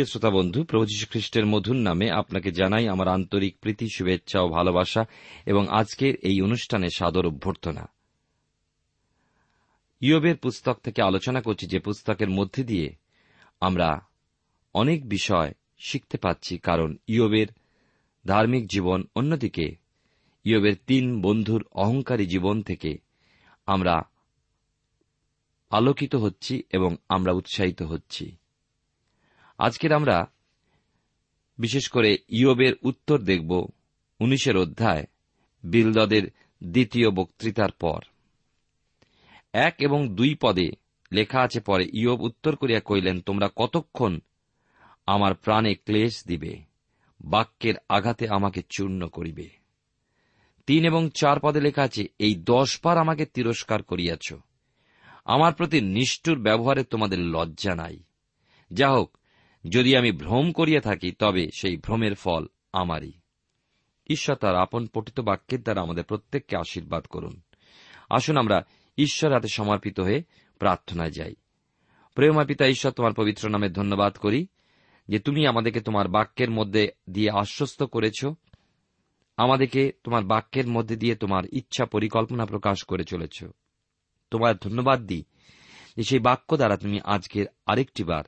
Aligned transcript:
প্রিয় 0.00 0.12
শ্রোতা 0.12 0.30
বন্ধু, 0.30 0.64
প্রভু 0.64 0.84
খ্রিস্টের 1.10 1.46
মধুর 1.46 1.76
নামে 1.76 2.10
আপনাকে 2.10 2.52
জানাই 2.52 2.88
আমার 2.88 3.08
আন্তরিক 3.08 3.58
প্রীতি, 3.60 3.86
শুভেচ্ছা 3.96 4.40
ও 4.42 4.48
ভালোবাসা 4.48 5.04
এবং 5.46 5.68
আজকের 5.68 6.14
এই 6.14 6.40
অনুষ্ঠানে 6.40 6.88
সাদর 6.90 7.26
অভ্যর্থনা। 7.26 7.92
ইয়বের 10.00 10.36
পুস্তক 10.36 10.76
থেকে 10.78 11.02
আলোচনা 11.02 11.40
করছি, 11.40 11.66
যে 11.66 11.78
পুস্তকের 11.78 12.30
মধ্যে 12.30 12.64
দিয়ে 12.64 12.88
আমরা 13.60 14.00
অনেক 14.74 15.08
বিষয় 15.08 15.52
শিখতে 15.78 16.18
পাচ্ছি, 16.18 16.58
কারণ 16.58 16.96
ইয়বের 17.06 17.46
ধার্মিক 18.26 18.66
জীবন 18.66 19.04
অন্যদিকে, 19.14 19.76
ইয়বের 20.44 20.76
তিন 20.86 21.22
বন্ধুর 21.22 21.64
অহংকারী 21.72 22.26
জীবন 22.26 22.62
থেকে 22.62 22.98
আমরা 23.66 24.02
আলোকিত 25.70 26.14
হচ্ছি 26.14 26.62
এবং 26.72 26.96
আমরা 27.08 27.32
উৎসাহিত 27.32 27.82
হচ্ছি। 27.82 28.36
আজকের 29.60 29.92
আমরা 29.92 30.30
বিশেষ 31.58 31.88
করে 31.88 32.18
ইয়বের 32.28 32.72
উত্তর 32.82 33.18
দেখব 33.18 33.68
উনিশের 34.20 34.56
অধ্যায়, 34.56 35.06
বিলদদের 35.62 36.30
দ্বিতীয় 36.64 37.10
বক্তৃতার 37.10 37.70
পর। 37.70 38.00
এক 39.52 39.74
এবং 39.78 40.14
দুই 40.14 40.34
পদে 40.34 40.70
লেখা 41.12 41.40
আছে, 41.40 41.60
পরে 41.60 41.86
ইয়ব 41.92 42.20
উত্তর 42.20 42.56
করিয়া 42.56 42.80
কইলেন 42.80 43.20
তোমরা 43.20 43.50
কতক্ষণ 43.56 44.20
আমার 45.06 45.34
প্রাণে 45.34 45.74
ক্লেশ 45.74 46.26
দিবে? 46.26 46.58
বাক্যের 47.20 47.74
আঘাতে 47.88 48.28
আমাকে 48.28 48.62
চূর্ণ 48.68 49.08
করিবে। 49.08 49.48
তিন 50.66 50.84
এবং 50.84 51.10
চার 51.10 51.40
পদে 51.40 51.60
লেখা 51.60 51.82
আছে, 51.82 52.04
এই 52.18 52.34
দশ 52.34 52.80
বার 52.84 52.98
আমাকে 52.98 53.26
তিরস্কার 53.26 53.82
করিয়াছ। 53.82 54.32
আমার 55.24 55.54
প্রতি 55.54 55.80
নিষ্ঠুর 55.80 56.38
ব্যবহারে 56.38 56.84
তোমাদের 56.84 57.18
লজ্জা 57.18 57.74
নাই। 57.74 58.02
যা 58.72 58.90
হোক 58.90 59.16
যদি 59.68 59.96
আমি 59.96 60.12
ভ্রম 60.12 60.52
করিয়া 60.52 60.80
থাকি, 60.80 61.12
তবে 61.12 61.48
সেই 61.58 61.76
ভ্রমের 61.76 62.14
ফল 62.14 62.46
আমারই। 62.72 63.12
ঈশ্বর 64.06 64.36
তার 64.36 64.56
আপন 64.56 64.86
পঠিত 64.86 65.20
বাক্যের 65.20 65.62
দ্বারা 65.62 65.80
আমাদের 65.80 66.04
প্রত্যেককে 66.04 66.56
আশীর্বাদ 66.56 67.06
করুন। 67.06 67.40
আসুন 68.10 68.36
আমরা 68.36 68.62
ঈশ্বর 68.98 69.32
হাতে 69.32 69.48
সমর্পিত 69.48 70.00
হয়ে 70.00 70.22
প্রার্থনায় 70.58 71.10
যাই। 71.10 71.34
প্রেমা 72.14 72.44
পিতা, 72.44 72.66
ঈশ্বর 72.66 72.92
তোমার 72.92 73.12
পবিত্র 73.14 73.50
নামে 73.50 73.68
ধন্যবাদ 73.68 74.16
করি 74.16 74.46
যে 75.08 75.18
তুমি 75.18 75.46
আমাদেরকে 75.46 75.80
তোমার 75.80 76.08
বাক্যের 76.08 76.50
মধ্যে 76.50 76.88
দিয়ে 77.10 77.30
আশ্বস্ত 77.30 77.82
করেছ। 77.82 78.24
আমাদেরকে 79.36 79.92
তোমার 80.04 80.24
বাক্যের 80.24 80.68
মধ্যে 80.68 80.96
দিয়ে 80.96 81.14
তোমার 81.14 81.44
ইচ্ছা 81.52 81.86
পরিকল্পনা 81.86 82.46
প্রকাশ 82.46 82.84
করে 82.84 83.04
চলেছ। 83.04 83.44
তোমার 84.30 84.56
ধন্যবাদ 84.56 85.06
দিই 85.06 85.24
যে 85.96 86.02
সেই 86.02 86.18
বাক্য 86.18 86.56
দ্বারা 86.56 86.76
তুমি 86.76 87.00
আজকের 87.04 87.46
আরেকটি 87.66 88.04
বার 88.04 88.24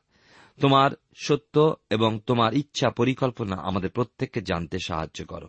তোমার 0.60 0.90
সত্য 1.16 1.76
এবং 1.90 2.20
তোমার 2.26 2.54
ইচ্ছা 2.54 2.90
পরিকল্পনা 2.90 3.56
আমাদের 3.56 3.90
প্রত্যেককে 3.90 4.40
জানতে 4.40 4.78
সাহায্য 4.78 5.24
করো। 5.24 5.48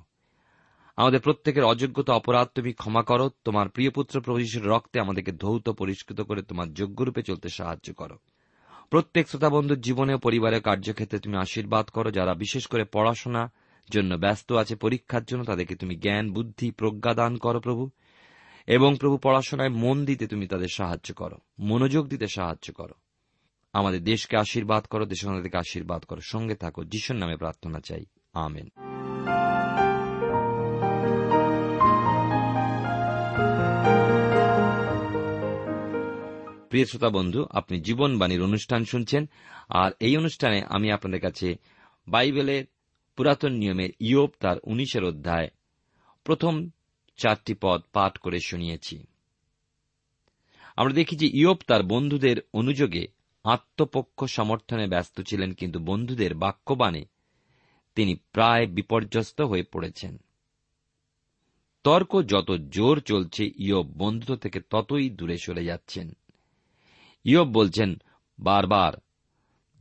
আমাদের 0.96 1.20
প্রত্যেকের 1.20 1.64
অযোগ্যতা 1.64 2.14
অপরাধ 2.14 2.48
তুমি 2.56 2.74
ক্ষমা 2.74 3.04
করো। 3.04 3.30
তোমার 3.44 3.70
প্রিয় 3.70 3.90
পুত্র 3.90 4.22
প্রভুষের 4.22 4.66
রক্তে 4.66 5.00
আমাদেরকে 5.00 5.32
ধৌত, 5.32 5.70
পরিষ্কৃত 5.70 6.22
করে 6.22 6.42
তোমার 6.42 6.74
যোগ্যরূপে 6.74 7.22
চলতে 7.22 7.50
সাহায্য 7.50 7.94
করো। 7.94 8.18
প্রত্যেক 8.90 9.30
শ্রোতাবন্ধুর 9.30 9.82
জীবনে 9.82 10.18
পরিবারের 10.18 10.62
কার্যক্ষেত্রে 10.62 11.20
তুমি 11.20 11.38
আশীর্বাদ 11.38 11.90
করো। 11.90 12.12
যারা 12.12 12.34
বিশেষ 12.34 12.68
করে 12.68 12.84
পড়াশোনা 12.84 13.52
জন্য 13.92 14.16
ব্যস্ত 14.16 14.52
আছে, 14.52 14.76
পরীক্ষার 14.76 15.24
জন্য 15.24 15.44
তাদেরকে 15.44 15.76
তুমি 15.76 15.96
জ্ঞান, 15.96 16.32
বুদ্ধি, 16.32 16.72
প্রজ্ঞা 16.72 17.14
দান 17.14 17.38
করো 17.38 17.60
প্রভু। 17.60 17.90
এবং 18.68 18.98
প্রভু 19.00 19.18
পড়াশোনায় 19.18 19.70
মন 19.70 20.06
দিতে 20.06 20.28
তুমি 20.28 20.48
তাদের 20.48 20.68
সাহায্য 20.74 21.14
করো, 21.14 21.38
মনোযোগ 21.60 22.08
দিতে 22.08 22.28
সাহায্য 22.28 22.74
করো। 22.74 22.94
আমাদের 23.74 24.04
দেশকে 24.04 24.38
আশীর্বাদ 24.38 24.86
করো 24.86 25.06
দেশকে 25.06 25.58
আশীর্বাদ 25.58 26.04
করো। 26.04 26.22
সঙ্গে 26.22 26.56
থাকো, 26.56 26.84
যিশুর 26.84 27.16
নামে 27.16 27.36
প্রার্থনা 27.36 27.80
চাই। 27.80 28.06
আমেন। 28.34 28.70
প্রিয় 36.70 36.86
শ্রোতা 36.86 37.10
বন্ধু, 37.10 37.46
আপনি 37.52 37.82
জীবনবাণীর 37.82 38.42
অনুষ্ঠান 38.42 38.86
শুনছেন, 38.86 39.30
আর 39.70 39.92
এই 40.00 40.18
অনুষ্ঠানে 40.18 40.62
আমি 40.70 40.92
আপনাদের 40.92 41.22
কাছে 41.22 41.56
বাইবেলের 42.08 42.66
পুরাতন 43.16 43.52
নিয়মের 43.52 43.90
ইয়োব 44.00 44.32
তার 44.40 44.58
উনিশের 44.64 45.04
অধ্যায় 45.04 45.50
প্রথম 46.24 46.70
চারটি 47.18 47.54
পদ 47.62 47.82
পাঠ 47.94 48.18
করে 48.18 48.40
শুনিয়েছি। 48.40 49.04
আমরা 50.76 50.94
দেখি 50.94 51.16
যে 51.16 51.28
ইয়োব 51.34 51.58
তার 51.68 51.84
বন্ধুদের 51.84 52.38
অনুযোগে 52.54 53.23
আত্মপক্ষ 53.44 54.26
সমর্থনে 54.26 54.88
ব্যস্ত 54.88 55.22
ছিলেন 55.22 55.54
কিন্তু 55.54 55.80
বন্ধুদের 55.80 56.36
বাক্যবাণে 56.36 57.06
তিনি 57.96 58.16
প্রায় 58.16 58.68
বিপর্যস্ত 58.68 59.42
হয়ে 59.42 59.64
পড়েছেন। 59.64 60.18
তর্ক 61.84 62.22
যত 62.22 62.52
জোর 62.52 63.00
চলছে, 63.00 63.52
ইয়ব 63.56 63.88
বন্ধুত্ব 63.98 64.36
থেকে 64.36 64.62
ততই 64.70 65.10
দূরে 65.10 65.38
সরে 65.38 65.66
যাচ্ছেন। 65.66 66.12
ইয়ব 67.24 67.48
বলছেন, 67.48 67.96
বারবার, 68.40 68.94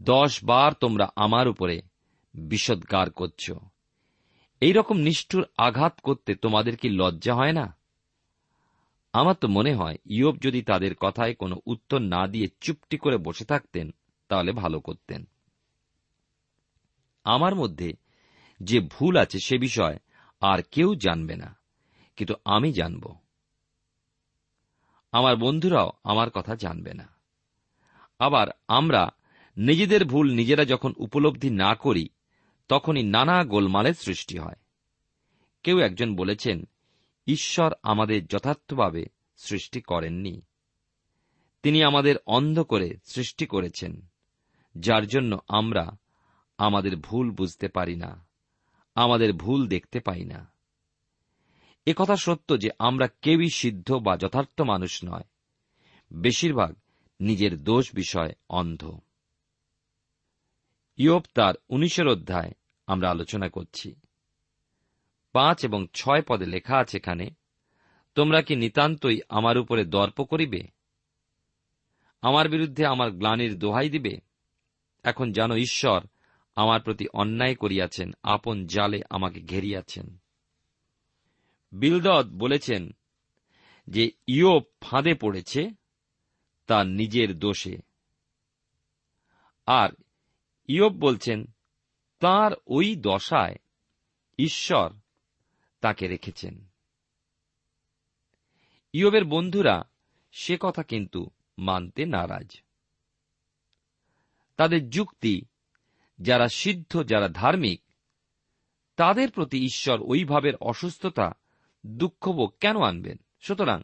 দশ 0.03 0.44
বার 0.44 0.73
তোমরা 0.73 1.09
আমার 1.17 1.49
উপরে 1.49 1.82
বিষদগার 2.35 3.11
করছ। 3.11 3.50
এইরকম 4.61 4.97
নিষ্ঠুর 4.97 5.47
আঘাত 5.56 6.00
করতে 6.00 6.35
তোমাদের 6.35 6.76
কি 6.76 6.88
লজ্জা 6.88 7.35
হয় 7.35 7.53
না? 7.53 7.81
আমার 9.12 9.35
তো 9.35 9.49
মনে 9.49 9.75
হয় 9.75 9.97
ইয়োব 10.06 10.38
যদি 10.41 10.62
তাদের 10.62 10.94
কথায় 10.94 11.35
কোনো 11.35 11.61
উত্তর 11.67 11.99
না 11.99 12.26
দিয়ে 12.26 12.49
চুপটি 12.61 12.97
করে 12.97 13.17
বসে 13.17 13.44
থাকতেন, 13.44 13.91
তাহলে 14.29 14.53
ভালো 14.53 14.81
করতেন। 14.81 15.25
আমার 17.25 17.55
মধ্যে 17.55 17.93
যে 18.61 18.81
ভুল 18.81 19.17
আছে 19.17 19.38
সে 19.38 19.59
বিষয় 19.59 19.97
আর 20.41 20.62
কেউ 20.70 20.94
জানবে 20.94 21.37
না, 21.37 21.59
কিন্তু 22.17 22.35
আমি 22.44 22.73
জানব। 22.73 23.14
আমার 25.12 25.37
বন্ধুরাও 25.37 25.91
আমার 26.05 26.31
কথা 26.31 26.55
জানবে 26.55 26.94
না। 26.94 27.06
আবার 28.19 28.47
আমরা 28.69 29.09
নিজেদের 29.56 30.05
ভুল 30.05 30.35
নিজেরা 30.35 30.64
যখন 30.64 30.93
উপলব্ধি 30.97 31.50
না 31.50 31.75
করি, 31.75 32.09
তখনই 32.69 33.03
নানা 33.03 33.44
গোলমালের 33.44 33.94
সৃষ্টি 33.94 34.38
হয়। 34.38 34.59
কেউ 35.62 35.79
একজন 35.79 36.17
বলেছেন 36.17 36.69
ঈশ্বর 37.27 37.73
আমাদের 37.83 38.27
যথার্থভাবে 38.27 39.07
সৃষ্টি 39.37 39.81
করেননি। 39.81 40.43
তিনি 41.63 41.83
আমাদের 41.83 42.17
অন্ধ 42.27 42.61
করে 42.61 42.91
সৃষ্টি 43.05 43.47
করেছেন, 43.47 44.07
যার 44.75 45.07
জন্য 45.07 45.39
আমরা 45.49 45.97
আমাদের 46.59 46.97
ভুল 46.97 47.31
বুঝতে 47.31 47.69
পারি 47.69 47.97
না, 47.97 48.27
আমাদের 48.95 49.33
ভুল 49.33 49.69
দেখতে 49.69 50.01
পাই 50.01 50.25
না। 50.25 50.53
একথা 51.87 52.17
সত্য 52.17 52.61
যে 52.61 52.71
আমরা 52.79 53.09
কেউই 53.23 53.49
সিদ্ধ 53.51 53.93
বা 53.93 54.17
যথার্থ 54.17 54.61
মানুষ 54.61 55.05
নয়, 55.05 55.25
বেশিরভাগ 56.13 56.75
নিজের 57.21 57.65
দোষ 57.65 57.95
বিষয় 57.95 58.33
অন্ধ। 58.49 58.99
ইয়োপ 60.97 61.25
তার 61.35 61.55
উনিশের 61.69 62.09
অধ্যায় 62.09 62.53
আমরা 62.87 63.11
আলোচনা 63.11 63.49
করছি। 63.49 63.95
পাঁচ 65.32 65.64
এবং 65.64 65.87
ছয় 65.94 66.23
পদে 66.23 66.46
লেখা 66.46 66.79
আছে 66.79 66.96
এখানে, 66.96 67.31
তোমরা 68.14 68.43
কি 68.43 68.56
নিতান্তই 68.56 69.20
আমার 69.29 69.58
উপরে 69.58 69.84
দর্প 69.84 70.25
করিবে? 70.25 70.69
আমার 72.20 72.49
বিরুদ্ধে 72.49 72.87
আমার 72.87 73.11
গ্লানির 73.11 73.58
দোহাই 73.58 73.90
দিবে? 73.90 74.17
এখন 75.02 75.32
জানো 75.32 75.56
ঈশ্বর, 75.56 76.06
আমার 76.56 76.81
প্রতি 76.81 77.08
অন্যায় 77.12 77.55
করিয়াছেন, 77.55 78.12
আপন 78.23 78.67
জালে 78.67 79.02
আমাকে 79.11 79.40
ঘেরিয়াছেন। 79.40 80.17
বিলদদ 81.73 82.28
বলেছেন 82.32 82.90
যে, 83.88 84.11
ইয়োপ 84.26 84.67
ফাঁদে 84.81 85.14
পড়েছে 85.14 85.70
তার 86.67 86.87
নিজের 86.87 87.38
দোষে। 87.38 87.76
আর 89.67 89.88
ইয়োব 90.69 90.93
বলছেন, 90.93 91.46
তার 92.19 92.52
ওই 92.67 92.96
দশায় 92.96 93.56
ঈশ্বর 94.38 94.90
তাকে 95.82 96.08
রেখেছেন। 96.08 96.67
ইয়বের 98.93 99.25
বন্ধুরা 99.25 99.84
সে 100.32 100.56
কথা 100.61 100.82
কিন্তু 100.82 101.31
মানতে 101.58 102.06
নারাজ। 102.06 102.62
তাদের 104.56 104.90
যুক্তি, 104.90 105.43
যারা 106.19 106.49
সিদ্ধ, 106.49 107.05
যারা 107.05 107.29
ধার্মিক, 107.29 107.82
তাদের 108.96 109.31
প্রতি 109.31 109.64
ঈশ্বর 109.64 110.00
ওইভাবের 110.02 110.56
অসুস্থতা 110.56 111.32
দুঃখভোগ 111.87 112.55
কেন 112.61 112.81
আনবেন? 112.81 113.18
সুতরাং 113.40 113.83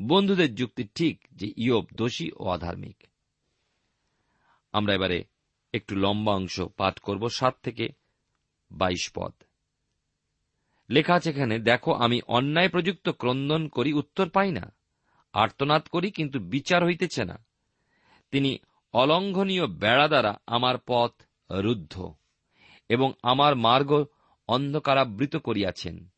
বন্ধুদের 0.00 0.54
যুক্তি 0.54 0.84
ঠিক 0.94 1.20
যে 1.32 1.52
ইয়ব 1.56 1.84
দোষী 1.94 2.30
ও 2.36 2.48
আধার্মিক 2.48 3.04
আমরা 4.72 4.94
এবারে 4.94 5.24
একটু 5.72 5.96
লম্বা 5.96 6.34
অংশ 6.34 6.60
পাঠ 6.60 6.98
করব 6.98 7.28
সাত 7.28 7.54
থেকে 7.62 7.88
বাইশ 8.70 9.10
পদ। 9.14 9.32
লেখা 10.90 11.14
আছে 11.14 11.30
এখানে, 11.30 11.58
দেখো, 11.58 11.92
আমি 11.92 12.20
অন্যায় 12.26 12.68
প্রযুক্ত 12.68 13.08
ক্রন্দন 13.08 13.68
করি, 13.68 13.92
উত্তর 13.92 14.28
পাই 14.28 14.52
না। 14.52 14.74
আর্তনাদ 15.32 15.82
করি, 15.82 16.10
কিন্তু 16.10 16.38
বিচার 16.38 16.84
হইতেছে 16.84 17.24
না। 17.24 17.44
তিনি 18.30 18.58
অলঙ্ঘনীয় 18.92 19.66
বেড়া 19.66 20.08
দ্বারা 20.08 20.38
আমার 20.46 20.74
পথ 20.86 21.12
রুদ্ধ 21.50 22.14
এবং 22.88 23.12
আমার 23.22 23.56
মার্গ 23.56 24.04
অন্ধকারাবৃত 24.48 25.36
করিয়াছেন। 25.36 26.08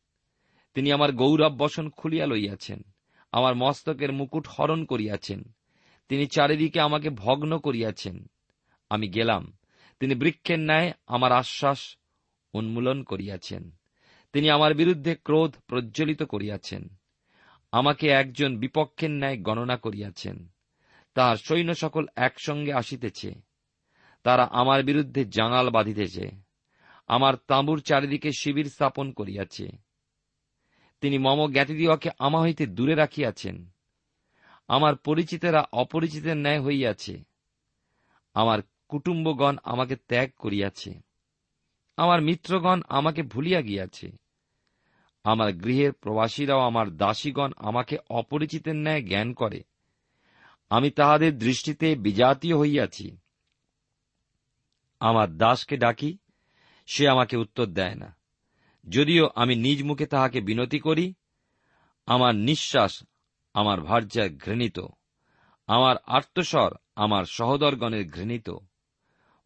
তিনি 0.73 0.91
আমার 0.91 1.11
গৌরব 1.11 1.53
বসন 1.57 1.89
খুলিয়া 1.89 2.25
লইয়াছেন, 2.25 2.83
আমার 3.31 3.55
মস্তকের 3.55 4.11
মুকুট 4.11 4.47
হরণ 4.47 4.85
করিয়াছেন। 4.85 5.43
তিনি 6.09 6.27
চারিদিকে 6.27 6.81
আমাকে 6.81 7.09
ভগ্ন 7.09 7.59
করিয়াছেন। 7.59 8.25
আমি 8.89 9.07
গেলাম। 9.07 9.57
তিনি 9.99 10.15
বৃক্ষের 10.15 10.59
ন্যায় 10.59 10.91
আমার 11.07 11.31
আশ্বাস 11.31 11.97
উন্মূলন 12.53 13.03
করিয়াছেন। 13.03 13.71
তিনি 14.33 14.49
আমার 14.49 14.73
বিরুদ্ধে 14.73 15.15
ক্রোধ 15.15 15.55
প্রজ্বলিত 15.67 16.23
করিয়াছেন। 16.23 16.87
আমাকে 17.71 18.07
একজন 18.07 18.57
বিপক্ষের 18.57 19.11
ন্যায় 19.11 19.37
গণনা 19.37 19.77
করিয়াছেন। 19.77 20.47
তাহার 21.13 21.35
সৈন্য 21.35 21.75
সকল 21.75 22.05
একসঙ্গে 22.15 22.73
আসিতেছে। 22.73 23.33
তারা 24.23 24.43
আমার 24.51 24.83
বিরুদ্ধে 24.83 25.25
জাঙাল 25.25 25.69
বাঁধিতেছে। 25.69 26.31
আমার 27.07 27.33
তাঁবুর 27.47 27.81
চারিদিকে 27.81 28.31
শিবির 28.39 28.65
স্থাপন 28.65 29.11
করিয়াছে। 29.11 29.71
তিনি 31.01 31.17
মম 31.17 31.51
জ্ঞাতিদিওকে 31.51 32.09
আমা 32.19 32.41
হইতে 32.41 32.65
দূরে 32.65 32.95
রাখিয়াছেন। 32.95 33.69
আমার 34.67 34.95
পরিচিতেরা 34.95 35.65
অপরিচিতের 35.73 36.37
ন্যায় 36.37 36.63
হইয়াছে। 36.63 37.23
আমার 38.33 38.59
কুটুম্বগণ 38.87 39.57
আমাকে 39.63 39.95
ত্যাগ 39.95 40.29
করিয়াছে। 40.39 41.01
আমার 41.97 42.21
মিত্রগণ 42.21 42.81
আমাকে 42.89 43.23
ভুলিয়া 43.23 43.61
গিয়াছে। 43.61 44.20
আমার 45.23 45.53
গৃহের 45.53 45.93
প্রবাসীরাও 45.93 46.59
আমার 46.59 46.97
দাসীগণ 46.97 47.51
আমাকে 47.57 47.97
অপরিচিতের 48.09 48.75
ন্যায় 48.75 49.03
জ্ঞান 49.03 49.33
করে। 49.33 49.63
আমি 50.69 50.91
তাহাদের 50.91 51.37
দৃষ্টিতে 51.37 51.95
বিজাতীয় 51.95 52.57
হইয়াছি। 52.57 53.17
আমার 54.99 55.37
দাসকে 55.37 55.77
ডাকি, 55.77 56.17
সে 56.85 57.09
আমাকে 57.09 57.37
উত্তর 57.37 57.65
দেয় 57.65 57.95
না। 57.95 58.15
যদিও 58.89 59.29
আমি 59.35 59.55
নিজ 59.55 59.83
মুখে 59.83 60.05
তাহাকে 60.05 60.41
বিনতি 60.41 60.79
করি, 60.79 61.13
আমার 62.05 62.35
নিঃশ্বাস 62.35 63.03
আমার 63.53 63.81
ভার্যায় 63.81 64.35
ঘৃণিত, 64.35 64.79
আমার 65.67 65.95
আত্মস্বর 66.05 66.75
আমার 66.95 67.25
সহদরগণের 67.25 68.09
ঘৃণিত। 68.09 68.49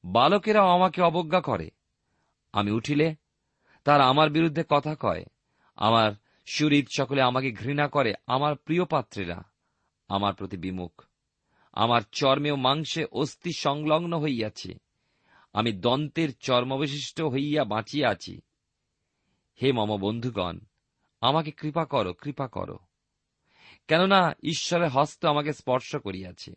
বালকেরাও 0.06 0.68
আমাকে 0.68 1.02
অবজ্ঞা 1.02 1.42
করে। 1.42 1.70
আমি 2.54 2.72
উঠিলে 2.72 3.16
তারা 3.84 4.06
আমার 4.06 4.30
বিরুদ্ধে 4.30 4.64
কথা 4.70 4.96
কয়। 5.00 5.26
আমার 5.76 6.12
সুরিত 6.46 6.88
সকলে 6.98 7.22
আমাকে 7.22 7.52
ঘৃণা 7.52 7.88
করে, 7.88 8.14
আমার 8.28 8.56
প্রিয় 8.56 8.86
পাত্রেরা, 8.86 9.44
আমার 10.08 10.34
প্রতি 10.34 10.58
বিমুখ। 10.58 11.04
আমার 11.74 12.02
চর্মে 12.12 12.52
ও 12.52 12.56
মাংসে 12.56 13.06
অস্থি 13.12 13.52
সংলগ্ন 13.58 14.20
হইয়াছে। 14.20 14.74
আমি 15.54 15.72
দন্তের 15.72 16.38
চর্মবিশিষ্ট 16.38 17.22
হইয়া 17.22 17.64
বাঁচিয়া 17.64 18.10
আছি। 18.10 18.42
হে 19.62 19.72
মম 19.72 19.98
বন্ধুগণ, 19.98 20.60
আমাকে 21.22 21.52
কৃপা 21.52 21.86
করো 21.86 22.14
কৃপা 22.14 22.48
করো। 22.48 22.80
কেননা 23.88 24.34
ঈশ্বরের 24.44 24.90
হস্ত 24.90 25.26
আমাকে 25.26 25.54
স্পর্শ 25.54 25.96
করিয়াছে। 25.96 26.54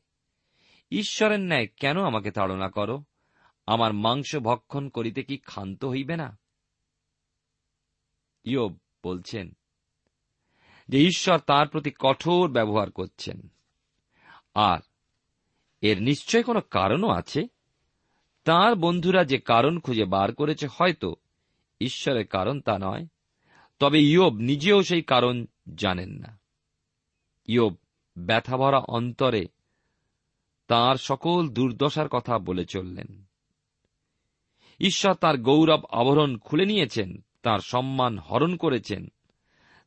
ঈশ্বরের 0.90 1.40
ন্যায় 1.40 1.66
কেন 1.66 2.04
আমাকে 2.04 2.30
তাড়না 2.30 2.68
করো? 2.68 3.04
আমার 3.66 3.92
মাংস 3.92 4.36
ভক্ষণ 4.36 4.88
করিতে 4.88 5.22
কি 5.22 5.36
ক্ষান্ত 5.36 5.84
হইবে 5.84 6.16
না? 6.16 6.38
ইয়োব 8.44 8.78
বলছেন 9.08 9.56
যে 10.88 10.98
ঈশ্বর 10.98 11.38
তার 11.38 11.68
প্রতি 11.68 11.90
কঠোর 11.98 12.50
ব্যবহার 12.50 12.90
করছেন। 12.90 13.48
আর 14.54 14.78
এর 15.80 16.02
নিশ্চয় 16.02 16.42
কোনো 16.42 16.60
কারণও 16.60 17.08
আছে? 17.08 17.48
তার 18.44 18.74
বন্ধুরা 18.74 19.24
যে 19.24 19.38
কারণ 19.38 19.80
খুঁজে 19.80 20.04
বার 20.04 20.34
করেছে 20.34 20.66
হয়তো 20.66 21.14
ঈশ্বরের 21.80 22.26
কারণ 22.26 22.60
তা 22.60 22.78
নয়, 22.78 23.06
তবে 23.78 24.02
ইয়োব 24.02 24.34
নিজেও 24.34 24.82
সেই 24.82 25.02
কারণ 25.02 25.46
জানেন 25.74 26.10
না। 26.10 26.38
ইয়োব 27.46 27.76
ব্যথাভরা 28.16 28.78
অন্তরে 28.78 29.46
তার 30.66 30.96
সকল 30.96 31.48
দুর্দশার 31.48 32.08
কথা 32.08 32.38
বলে 32.38 32.64
চললেন। 32.64 33.24
ঈশ্বর 34.80 35.14
তার 35.14 35.38
গৌরব 35.38 35.84
আবরণ 35.90 36.38
খুলে 36.38 36.66
নিয়েছেন। 36.66 37.24
তার 37.42 37.58
সম্মান 37.58 38.18
হরণ 38.18 38.56
করেছেন। 38.56 39.08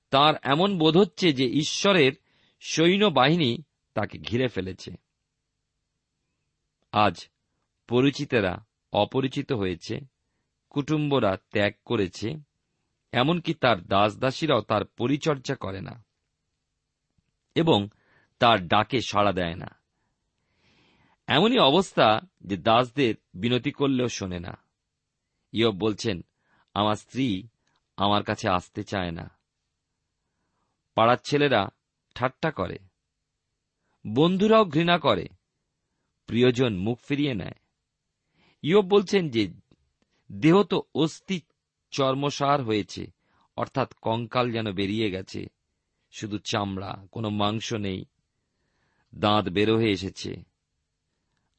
তার 0.10 0.36
এমন 0.42 0.78
বোধ 0.78 0.98
হচ্ছে 0.98 1.34
যে 1.34 1.46
ঈশ্বরের 1.46 2.12
সৈন্যবাহিনী 2.60 3.58
তাকে 3.94 4.18
ঘিরে 4.18 4.48
ফেলেছে। 4.48 4.92
আজ 6.92 7.30
পরিচিতেরা 7.88 8.66
অপরিচিত 8.94 9.52
হয়েছে, 9.52 10.00
কুটুম্বরা 10.70 11.38
ত্যাগ 11.52 11.74
করেছে, 11.86 12.36
এমনকি 13.12 13.54
তার 13.54 13.88
দাসদাসীরাও 13.88 14.62
তার 14.62 14.86
পরিচর্যা 14.86 15.56
করে 15.56 15.82
না 15.82 16.06
এবং 17.56 17.90
তার 18.40 18.68
ডাকে 18.68 19.02
সাড়া 19.02 19.32
দেয় 19.32 19.56
না। 19.56 19.82
এমনই 21.28 21.58
অবস্থা 21.58 22.20
যে 22.42 22.58
দাসদের 22.58 23.16
বিনতি 23.34 23.72
করলেও 23.72 24.08
শোনে 24.08 24.40
না। 24.40 24.58
ইয়ব 25.52 25.76
বলছেন 25.76 26.22
আমার 26.74 26.96
স্ত্রী 26.96 27.48
আমার 27.98 28.24
কাছে 28.24 28.50
আসতে 28.50 28.84
চায় 28.84 29.12
না। 29.12 29.30
পাড়ার 30.96 31.18
ছেলেরা 31.24 31.70
ঠাট্টা 32.16 32.52
করে। 32.52 32.78
বন্ধুরাও 34.08 34.66
ঘৃণা 34.66 35.00
করে। 35.00 35.28
প্রিয়জন 36.26 36.78
মুখ 36.78 37.00
ফিরিয়ে 37.00 37.34
নেয়। 37.34 37.54
ইয়ব 38.62 38.86
বলছেন 38.86 39.30
যে, 39.30 39.54
দেহ 40.32 40.64
তো 40.64 40.84
অস্থি 40.96 41.42
চর্মসার 41.92 42.64
হয়েছে, 42.64 43.12
অর্থাৎ 43.58 43.94
কঙ্কাল 43.94 44.52
যেন 44.52 44.72
বেরিয়ে 44.72 45.12
গেছে। 45.12 45.46
শুধু 46.12 46.38
চামড়া, 46.38 47.08
কোনো 47.12 47.30
মাংস 47.30 47.74
নেই। 47.74 48.06
দাঁত 49.16 49.50
বেরো 49.50 49.76
হয়ে 49.76 49.92
এসেছে। 49.92 50.44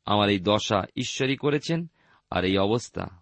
আমার 0.04 0.28
এই 0.28 0.38
দশা 0.38 0.84
ঈশ্বরই 0.96 1.36
করেছেন, 1.36 1.90
আর 2.30 2.44
এই 2.44 2.58
অবস্থা। 2.58 3.21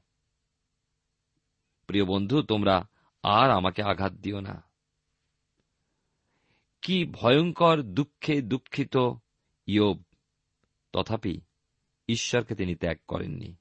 প্রিয় 1.90 2.04
বন্ধু, 2.04 2.42
তোমরা 2.42 2.88
আর 3.23 3.50
আমাকে 3.50 3.82
আঘাত 3.82 4.12
দিও 4.12 4.40
না। 4.40 4.62
কি 6.82 7.04
ভয়ঙ্কর 7.04 7.82
দুঃখে 7.82 8.42
দুঃখিত 8.42 8.97
ইয়োব। 9.66 10.02
তথাপি 10.92 11.40
ঈশ্বরকে 12.09 12.54
তিনি 12.54 12.75
ত্যাগ 12.75 12.97
করেননি। 13.09 13.56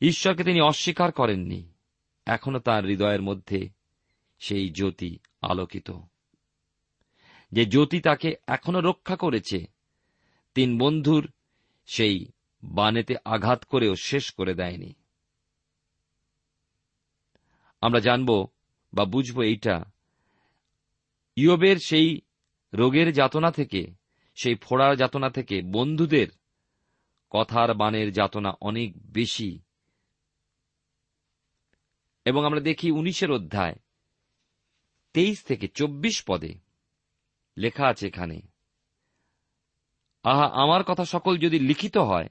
ঈশ্বরকে 0.00 0.44
তিনি 0.44 0.60
অস্বীকার 0.60 1.12
করেননি। 1.12 1.72
এখনও 2.26 2.58
তার 2.58 2.84
হৃদয়ের 2.84 3.22
মধ্যে 3.22 3.70
সেই 4.38 4.68
জ্যোতি 4.68 5.18
আলোকিত। 5.42 5.90
যে 7.52 7.66
জ্যোতি 7.66 8.00
তাকে 8.00 8.34
এখনও 8.46 8.80
রক্ষা 8.80 9.16
করেছে, 9.16 9.66
তিন 10.54 10.78
বন্ধুর 10.78 11.30
সেই 11.86 12.26
বানেতে 12.64 13.14
আঘাত 13.24 13.64
করেও 13.64 13.96
শেষ 13.96 14.32
করে 14.32 14.54
দেয়নি। 14.54 14.94
আমরা 17.84 18.00
জানব 18.00 18.46
বা 18.94 19.04
বুঝব 19.04 19.40
এইটা। 19.40 19.84
ইয়বের 21.36 21.76
সেই 21.76 22.20
রোগের 22.74 23.12
যাতনা 23.12 23.50
থেকে, 23.50 23.86
সেই 24.34 24.54
ফোড়ার 24.54 24.96
যাতনা 24.96 25.30
থেকে 25.30 25.62
বন্ধুদের 25.62 26.26
কথার 27.30 27.74
বানের 27.74 28.12
যাতনা 28.12 28.52
অনেক 28.60 29.12
বেশি। 29.12 29.58
এবং 32.24 32.44
আমরা 32.44 32.60
দেখি 32.60 32.90
উনিশের 32.90 33.30
অধ্যায়, 33.30 33.74
তেইশ 35.12 35.42
থেকে 35.42 35.68
চব্বিশ 35.68 36.24
পদে 36.26 36.54
লেখা 37.56 37.88
আছে 37.88 38.06
এখানে, 38.06 38.40
আহা, 40.22 40.46
আমার 40.46 40.84
কথা 40.84 41.04
সকল 41.04 41.38
যদি 41.38 41.58
লিখিত 41.58 41.96
হয়, 41.96 42.28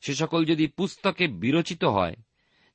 সে 0.00 0.14
সকল 0.14 0.44
যদি 0.44 0.66
পুস্তকে 0.66 1.26
বিরচিত 1.26 1.84
হয়, 1.84 2.14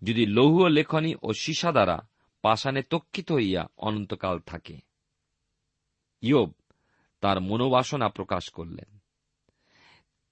যদি 0.01 0.25
লৌহ 0.25 0.67
লেখনী 0.67 1.15
ও 1.21 1.33
সীসা 1.33 1.71
দ্বারা 1.71 1.97
পাষাণে 2.41 2.81
তক্ষিত 2.81 3.31
হইয়া 3.31 3.67
অনন্তকাল 3.77 4.39
থাকে। 4.39 4.79
ইয়োব 6.21 6.53
তার 7.21 7.41
মনোবাসনা 7.41 8.09
প্রকাশ 8.09 8.49
করলেন। 8.49 8.97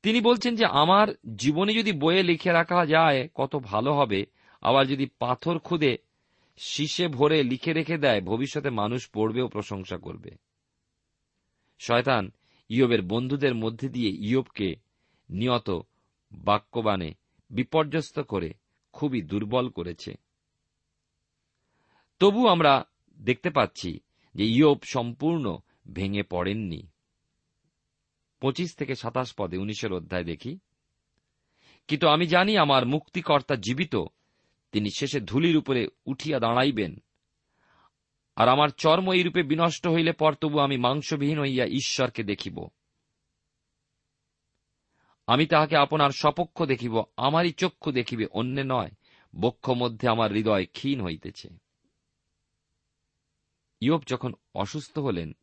তিনি 0.03 0.21
বলছেন 0.21 0.55
যে, 0.55 0.65
আমার 0.65 1.07
জীবনে 1.35 1.73
যদি 1.73 1.91
বইয়ে 1.91 2.23
লিখে 2.23 2.51
রাখা 2.51 2.85
যায়, 2.85 3.29
কত 3.35 3.55
ভালো 3.55 3.93
হবে। 3.93 4.25
আবার 4.61 4.87
যদি 4.87 5.05
পাথর 5.19 5.59
খুদে 5.59 5.97
শীষে 6.57 7.07
ভরে 7.07 7.43
লিখে 7.43 7.73
রেখে 7.73 7.97
দেয়, 7.97 8.21
ভবিষ্যতে 8.21 8.69
মানুষ 8.69 9.09
পড়বে 9.09 9.41
ও 9.41 9.47
প্রশংসা 9.47 9.97
করবে। 9.97 10.29
শয়তান 11.79 12.31
ইয়বের 12.69 13.01
বন্ধুদের 13.01 13.55
মধ্যে 13.55 13.89
দিয়ে 13.89 14.09
ইয়বকে 14.09 14.75
নিয়ত 15.29 15.79
বাক্যবানে 16.31 17.13
বিপর্যস্ত 17.49 18.19
করে 18.19 18.53
খুবই 18.93 19.21
দুর্বল 19.21 19.69
করেছে। 19.69 20.24
তবু 22.19 22.47
আমরা 22.47 22.85
দেখতে 23.17 23.49
পাচ্ছি 23.49 23.99
যে 24.35 24.45
ইয়ব 24.45 24.79
সম্পূর্ণ 24.83 25.57
ভেঙে 25.93 26.23
পড়েননি। 26.23 26.87
পঁচিশ 28.39 28.75
থেকে 28.75 28.95
সাতাশ 28.95 29.33
পদে 29.33 29.57
উনিশের 29.57 29.93
অধ্যায় 29.93 30.23
দেখি। 30.23 30.59
কিন্তু 31.87 32.07
আমি 32.07 32.27
জানি 32.27 32.57
আমার 32.57 32.85
মুক্তিকর্তা 32.85 33.55
জীবিত, 33.55 33.95
তিনি 34.71 34.89
শেষে 34.97 35.19
ধুলির 35.19 35.57
উপরে 35.57 35.87
উঠিয়া 36.05 36.39
দাঁড়াইবেন। 36.39 37.03
আর 38.35 38.47
আমার 38.47 38.69
চর্ম 38.69 39.13
এই 39.13 39.23
রূপে 39.23 39.43
বিনষ্ট 39.43 39.87
হইলে 39.87 40.11
পর 40.11 40.33
তবু 40.33 40.59
আমি 40.59 40.77
মাংসবিহীন 40.77 41.39
হইয়া 41.39 41.65
ঈশ্বরকে 41.65 42.23
দেখিব। 42.23 42.67
আমি 45.27 45.45
তাহাকে 45.45 45.77
আপনার 45.77 46.09
সপক্ষ 46.09 46.65
দেখিব, 46.65 47.03
আমারই 47.17 47.51
চক্ষু 47.51 47.91
দেখিবে, 47.91 48.25
অন্য 48.25 48.61
নয় 48.65 48.91
বক্ষ 49.39 49.69
মধ্যে 49.69 50.09
আমার 50.09 50.31
হৃদয় 50.31 50.65
ক্ষীণ 50.65 51.01
হইতেছে। 51.01 51.64
ইয়োব 53.81 54.03
যখন 54.07 54.33
অসুস্থ 54.55 54.99
হলেন, 54.99 55.35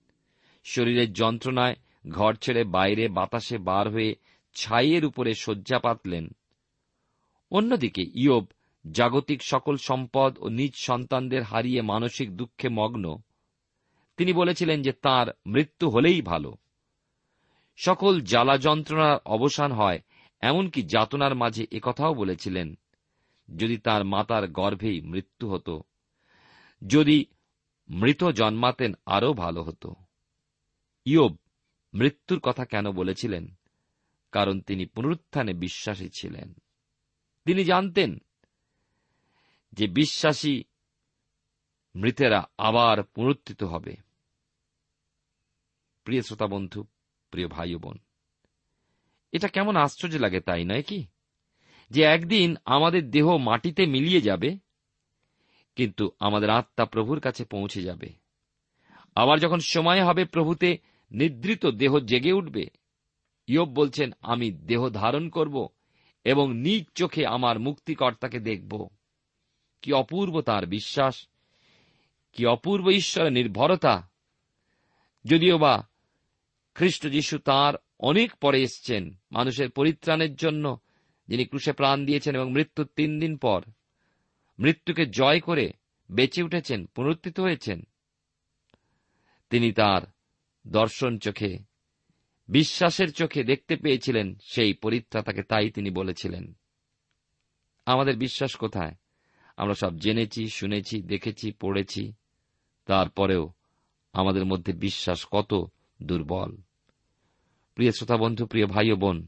শরীরের 0.64 1.12
যন্ত্রণায় 1.12 1.74
ঘর 2.08 2.34
ছেড়ে 2.34 2.64
বাইরে 2.64 3.08
বাতাসে 3.08 3.58
বার 3.58 3.88
হয়ে 3.88 4.14
ছাইয়ের 4.54 5.04
উপরে 5.04 5.34
শয্যা 5.34 5.78
পাতলেন। 5.78 6.28
অন্যদিকে 7.50 8.02
ইয়োব 8.14 8.46
জাগতিক 8.90 9.42
সকল 9.42 9.76
সম্পদ 9.76 10.38
ও 10.38 10.48
নিজ 10.48 10.72
সন্তানদের 10.76 11.42
হারিয়ে 11.42 11.82
মানসিক 11.82 12.36
দুঃখে 12.36 12.68
মগ্ন। 12.68 13.18
তিনি 14.16 14.32
বলেছিলেন 14.32 14.82
যে 14.82 14.92
তার 14.92 15.26
মৃত্যু 15.46 15.90
হলেই 15.90 16.22
ভালো। 16.22 16.56
সকল 17.76 18.20
জ্বালা 18.20 18.58
যন্ত্রণার 18.58 19.18
অবসান 19.26 19.72
হয়, 19.72 19.98
এমনকি 20.40 20.82
যাতনার 20.82 21.34
মাঝে 21.34 21.66
একথাও 21.72 22.14
বলেছিলেন, 22.14 22.74
যদি 23.56 23.76
তার 23.76 24.04
মাতার 24.04 24.48
গর্ভেই 24.48 25.00
মৃত্যু 25.00 25.50
হতো, 25.50 25.82
যদি 26.86 27.24
মৃত 27.90 28.24
জন্মাতেন 28.24 28.92
আরও 29.06 29.32
ভালো 29.32 29.62
হতো। 29.62 29.94
ইয়োব 31.04 31.36
মৃত্যুর 31.94 32.40
কথা 32.40 32.64
কেন 32.64 32.90
বলেছিলেন? 32.90 33.54
কারণ 34.32 34.60
তিনি 34.60 34.86
পুনরুত্থানে 34.86 35.52
বিশ্বাসী 35.52 36.08
ছিলেন। 36.08 36.54
তিনি 37.44 37.64
জানতেন 37.64 38.18
যে 39.72 39.86
বিশ্বাসী 39.86 40.64
মৃতেরা 41.94 42.44
আবার 42.58 43.02
পুনরুত্থিত 43.02 43.62
হবে। 43.62 43.96
প্রিয় 46.04 46.22
শ্রোতা 46.22 46.46
বন্ধু 46.46 46.84
প্রিয় 47.30 47.48
ভাই 47.48 47.74
বোন, 47.74 47.98
এটা 49.32 49.48
কেমন 49.48 49.76
আশ্চর্য 49.76 50.14
লাগে 50.14 50.40
তাই 50.40 50.64
নয় 50.64 50.82
কি? 50.82 51.06
যে 51.90 52.02
একদিন 52.02 52.56
আমাদের 52.64 53.10
দেহ 53.10 53.36
মাটিতে 53.36 53.86
মিলিয়ে 53.86 54.20
যাবে 54.20 54.58
কিন্তু 55.76 56.10
আমাদের 56.20 56.50
আত্মা 56.50 56.84
প্রভুর 56.84 57.20
কাছে 57.20 57.44
পৌঁছে 57.44 57.82
যাবে। 57.82 58.08
আবার 59.14 59.38
যখন 59.38 59.58
সময় 59.58 60.04
হবে 60.04 60.24
প্রভুতে 60.24 60.78
নিদ্রিত 61.12 61.66
দেহ 61.66 61.98
জেগে 61.98 62.32
উঠবে। 62.32 62.66
ইয়ব 63.46 63.68
বলছেন, 63.68 64.10
আমি 64.20 64.50
দেহ 64.50 64.88
ধারণ 64.88 65.28
করব 65.28 65.68
এবং 66.24 66.54
নিজ 66.54 66.84
চোখে 66.94 67.26
আমার 67.26 67.58
মুক্তিকর্তাকে 67.58 68.40
দেখব। 68.40 68.88
কি 69.82 69.92
অপূর্ব 69.92 70.40
তার 70.40 70.66
বিশ্বাস, 70.66 71.28
কি 72.32 72.46
অপূর্ব 72.46 72.90
ঈশ্বরের 72.90 73.32
নির্ভরতা। 73.32 74.10
যদিও 75.24 75.58
বা 75.58 75.86
খ্রিস্ট 76.74 77.06
যিশু 77.06 77.38
তার 77.38 77.74
অনেক 78.00 78.34
পরে 78.34 78.62
এসছেন, 78.62 79.14
মানুষের 79.32 79.70
পরিত্রাণের 79.70 80.34
জন্য 80.34 80.80
যিনি 81.28 81.44
ক্রুশে 81.44 81.72
প্রাণ 81.72 82.06
দিয়েছেন 82.06 82.34
এবং 82.34 82.52
মৃত্যুর 82.52 82.88
তিন 82.96 83.20
দিন 83.20 83.36
পর। 83.36 83.62
মৃত্যুকে 84.58 85.06
জয় 85.06 85.40
করে 85.40 85.72
বেঁচে 86.10 86.42
উঠেছেন, 86.42 86.86
পুনরুত্থিত 86.86 87.40
হয়েছেন। 87.40 87.82
তিনি 89.50 89.72
তার 89.72 90.02
দর্শন 90.66 91.18
চোখে, 91.18 91.58
বিশ্বাসের 92.48 93.12
চোখে 93.12 93.44
দেখতে 93.44 93.76
পেয়েছিলেন, 93.76 94.38
সেই 94.44 94.72
পরিত্রাতাকে 94.72 95.42
তাই 95.42 95.70
তিনি 95.70 95.90
বলেছিলেন। 95.90 96.56
আমাদের 97.86 98.16
বিশ্বাস 98.16 98.56
কোথায়? 98.56 98.94
আমরা 99.56 99.74
সব 99.74 99.98
জেনেছি, 99.98 100.48
শুনেছি, 100.48 101.02
দেখেছি, 101.02 101.52
পড়েছি। 101.52 102.12
তারপরেও 102.86 103.52
আমাদের 104.12 104.44
মধ্যে 104.44 104.72
বিশ্বাস 104.72 105.26
কত 105.32 105.64
দুর্বল। 106.02 106.56
প্রিয় 107.74 107.92
শ্রোতা 107.92 108.16
বন্ধু, 108.16 108.46
প্রিয় 108.46 108.66
ভাই 108.66 108.92
ও 108.92 108.96
বোন, 108.96 109.26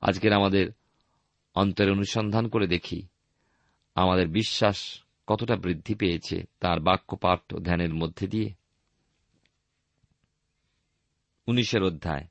আজকের 0.00 0.32
আমাদের 0.32 0.70
অন্তরে 1.54 1.90
অনুসন্ধান 1.90 2.48
করে 2.48 2.66
দেখি। 2.66 3.06
আমাদের 3.94 4.28
বিশ্বাস 4.28 4.78
কতটা 5.26 5.56
বৃদ্ধি 5.56 5.94
পেয়েছে 5.94 6.44
তার 6.60 6.80
বাক্য 6.80 7.16
পাঠ 7.16 7.54
ধ্যানের 7.54 7.94
মধ্যে 7.94 8.26
দিয়ে? 8.26 8.52
উনিশের 11.46 11.82
অধ্যায়, 11.82 12.24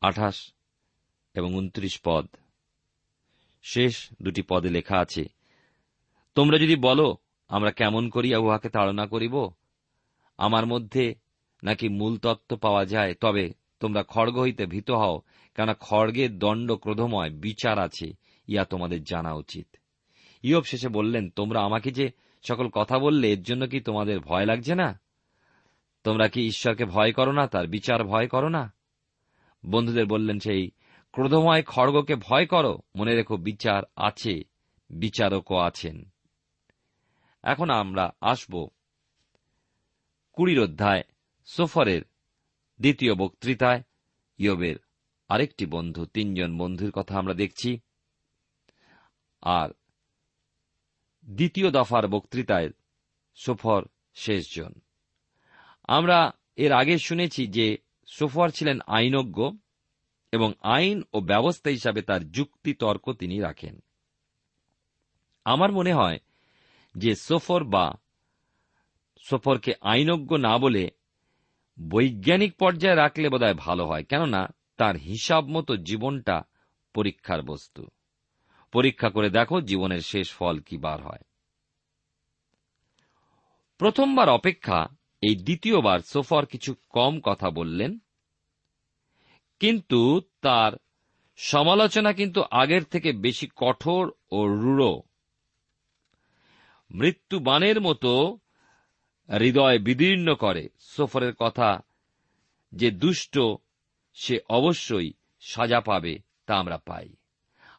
আঠাশ 0.00 0.52
এবং 1.34 1.54
উনত্রিশ 1.54 2.00
পদ। 2.04 2.26
শেষ 3.62 4.08
দুটি 4.22 4.42
পদে 4.42 4.70
লেখা 4.70 4.96
আছে, 4.98 5.24
তোমরা 6.34 6.58
যদি 6.58 6.76
বলো, 6.76 7.16
আমরা 7.48 7.70
কেমন 7.70 8.08
করিয়া 8.08 8.38
উহাকে 8.38 8.68
তাড়না 8.68 9.06
করিব? 9.06 9.50
আমার 10.38 10.66
মধ্যে 10.66 11.14
নাকি 11.62 11.88
মূল 11.88 12.18
তত্ত্ব 12.18 12.56
পাওয়া 12.56 12.84
যায়, 12.84 13.14
তবে 13.14 13.54
তোমরা 13.80 14.02
খড়গ 14.02 14.36
হইতে 14.38 14.66
ভীত 14.66 14.90
হও 14.90 15.22
কেন 15.54 15.74
খড়গের 15.74 16.38
দণ্ড 16.38 16.72
ক্রোধময়, 16.72 17.30
বিচার 17.30 17.78
আছে 17.78 18.08
ইয়া 18.48 18.64
তোমাদের 18.64 19.04
জানা 19.04 19.32
উচিত। 19.32 19.66
ইয়ব 20.44 20.64
শেষে 20.64 20.88
বললেন, 20.88 21.30
তোমরা 21.30 21.60
আমাকে 21.60 21.90
যে 21.90 22.10
সকল 22.42 22.68
কথা 22.68 22.98
বললে, 22.98 23.32
এর 23.32 23.42
জন্য 23.42 23.66
কি 23.66 23.80
তোমাদের 23.80 24.20
ভয় 24.20 24.46
লাগছে 24.46 24.74
না? 24.74 25.00
তোমরা 26.04 26.28
কি 26.28 26.46
ঈশ্বরকে 26.46 26.84
ভয় 26.84 27.12
করো 27.12 27.32
না, 27.32 27.46
তার 27.46 27.66
বিচার 27.66 28.04
ভয় 28.04 28.28
করো 28.28 28.48
না? 28.48 28.74
বন্ধুদের 29.66 30.06
বললেন 30.06 30.38
সেই 30.38 30.70
ক্রোধময় 31.12 31.62
খড়গকে 31.62 32.14
ভয় 32.14 32.46
করো, 32.46 32.78
মনে 32.96 33.14
রেখো 33.14 33.36
বিচার 33.36 33.82
আছে, 33.96 34.42
বিচারকও 34.90 35.56
আছেন। 35.56 36.12
এখন 37.42 37.70
আমরা 37.70 38.10
আসব 38.20 38.68
কুড়ির 40.32 40.60
অধ্যায়, 40.60 41.02
সোফরের 41.44 42.02
দ্বিতীয় 42.80 43.14
বক্তৃতায়। 43.14 43.82
ইয়বের 44.38 44.76
আরেকটি 45.28 45.66
বন্ধু, 45.66 46.06
তিনজন 46.06 46.58
বন্ধুর 46.58 46.90
কথা 46.90 47.18
আমরা 47.18 47.34
দেখছি। 47.34 47.80
আর 49.42 49.68
দ্বিতীয় 51.24 51.70
দফার 51.70 52.08
বক্তৃতায় 52.08 52.70
সোফর 53.34 53.84
শেষজন। 54.14 54.72
আমরা 55.84 56.32
এর 56.56 56.72
আগে 56.72 56.98
শুনেছি 56.98 57.46
যে 57.46 57.78
সোফর 58.06 58.50
ছিলেন 58.50 58.78
আইনজ্ঞ 58.86 59.50
এবং 60.32 60.52
আইন 60.62 61.02
ও 61.12 61.20
ব্যবস্থা 61.20 61.70
হিসাবে 61.70 62.02
তার 62.02 62.30
যুক্তি 62.30 62.74
তর্ক 62.74 63.12
তিনি 63.12 63.38
রাখেন। 63.38 63.82
আমার 65.44 65.72
মনে 65.72 65.92
হয় 65.92 66.18
যে 66.96 67.14
সোফর 67.14 67.64
বা 67.64 67.94
সোফরকে 69.18 69.72
আইনজ্ঞ 69.80 70.36
না 70.36 70.58
বলে 70.58 70.90
বৈজ্ঞানিক 71.88 72.56
পর্যায়ে 72.56 72.94
রাখলে 72.94 73.28
বোধহয় 73.28 73.54
ভালো 73.54 73.86
হয়, 73.86 74.04
কেননা 74.04 74.54
তার 74.76 74.96
হিসাব 74.96 75.46
মতো 75.46 75.76
জীবনটা 75.76 76.42
পরীক্ষার 76.94 77.42
বস্তু। 77.42 77.86
পরীক্ষা 78.74 79.08
করে 79.10 79.28
দেখো 79.30 79.56
জীবনের 79.60 80.02
শেষ 80.02 80.28
ফল 80.32 80.56
কি 80.58 80.76
বার 80.76 81.00
হয়। 81.02 81.24
প্রথমবার 83.80 84.28
অপেক্ষা 84.28 84.80
এই 85.22 85.34
দ্বিতীয়বার 85.36 86.00
সোফর 86.02 86.42
কিছু 86.46 86.70
কম 86.88 87.12
কথা 87.20 87.48
বললেন, 87.50 87.92
কিন্তু 89.60 90.00
তার 90.40 90.72
সমালোচনা 91.38 92.10
কিন্তু 92.12 92.40
আগের 92.52 92.84
থেকে 92.84 93.10
বেশি 93.12 93.46
কঠোর 93.56 94.04
ও 94.30 94.38
রূঢ়। 94.54 95.00
মৃত্যুবাণের 96.90 97.78
মতো 97.80 98.12
হৃদয় 99.28 99.78
বিদীর্ণ 99.78 100.28
করে 100.34 100.64
সোফরের 100.84 101.34
কথা 101.34 101.70
যে 102.72 102.88
দুষ্ট 103.02 103.34
সে 104.16 104.36
অবশ্যই 104.48 105.08
সাজা 105.42 105.80
পাবে 105.80 106.14
তা 106.46 106.52
আমরা 106.56 106.78
পাই। 106.86 107.08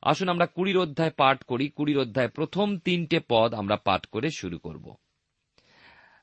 আসুন 0.06 0.30
আমরা 0.30 0.46
কুড়ির 0.46 0.78
অধ্যায় 0.78 1.12
পাঠ 1.12 1.44
করি। 1.44 1.70
কুড়ির 1.70 1.98
অধ্যায় 1.98 2.28
প্রথম 2.28 2.78
তিনটে 2.78 3.20
পদ 3.30 3.54
আমরা 3.54 3.78
পাঠ 3.78 4.06
করে 4.06 4.30
শুরু 4.30 4.58
করব। 4.60 4.96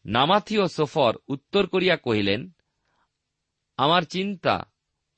নামাথি 0.06 0.58
ও 0.58 0.68
সোফর 0.68 1.16
উত্তর 1.28 1.66
করিয়া 1.66 1.96
কহিলেন, 1.96 2.50
আমার 3.76 4.02
চিন্তা 4.02 4.64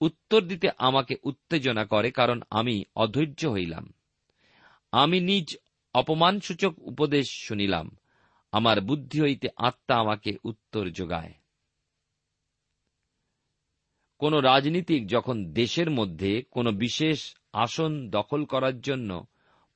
উত্তর 0.01 0.41
দিতে 0.41 0.69
আমাকে 0.79 1.17
উত্তেজনা 1.23 1.85
করে, 1.85 2.11
কারণ 2.11 2.41
আমি 2.51 2.85
অধৈর্য 2.97 3.47
হইলাম। 3.47 3.93
আমি 4.93 5.21
নিজ 5.21 5.57
অপমানসূচক 5.95 6.75
উপদেশ 6.79 7.27
শুনিলাম। 7.29 7.97
আমার 8.53 8.81
বুদ্ধি 8.81 9.21
হইতে 9.21 9.49
আত্মা 9.57 9.97
আমাকে 9.97 10.37
উত্তর 10.45 10.89
যোগায়। 10.89 11.35
কোন 14.21 14.33
রাজনীতিক 14.41 15.03
যখন 15.07 15.37
দেশের 15.53 15.91
মধ্যে 15.91 16.33
কোন 16.51 16.67
বিশেষ 16.77 17.19
আসন 17.53 17.93
দখল 18.11 18.45
করার 18.45 18.77
জন্য 18.81 19.11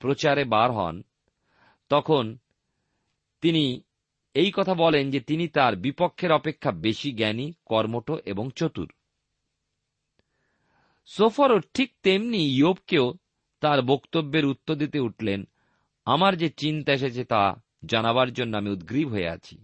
প্রচারে 0.00 0.44
বার 0.44 0.70
হন, 0.72 0.96
তখন 1.90 2.24
তিনি 3.42 3.64
এই 4.34 4.50
কথা 4.54 4.74
বলেন 4.74 5.04
যে 5.10 5.20
তিনি 5.20 5.44
তার 5.48 5.72
বিপক্ষের 5.76 6.32
অপেক্ষা 6.32 6.70
বেশি 6.86 7.10
জ্ঞানী, 7.12 7.46
কর্মঠ 7.64 8.08
এবং 8.24 8.44
চতুর। 8.56 8.90
সোফরও 11.08 11.58
ঠিক 11.74 11.90
তেমনি 12.02 12.40
ইয়োবকেও 12.48 13.06
তার 13.62 13.78
বক্তব্যের 13.82 14.44
উত্তর 14.46 14.74
দিতে 14.74 14.98
উঠলেন, 15.00 15.40
আমার 16.06 16.32
যে 16.36 16.48
চিন্তা 16.56 16.90
এসেছে 16.92 17.22
তা 17.24 17.42
জানাবার 17.84 18.28
জন্য 18.32 18.52
আমি 18.56 18.70
উদ্গ্রীব 18.70 19.08
হয়ে 19.08 19.28
আছি, 19.28 19.56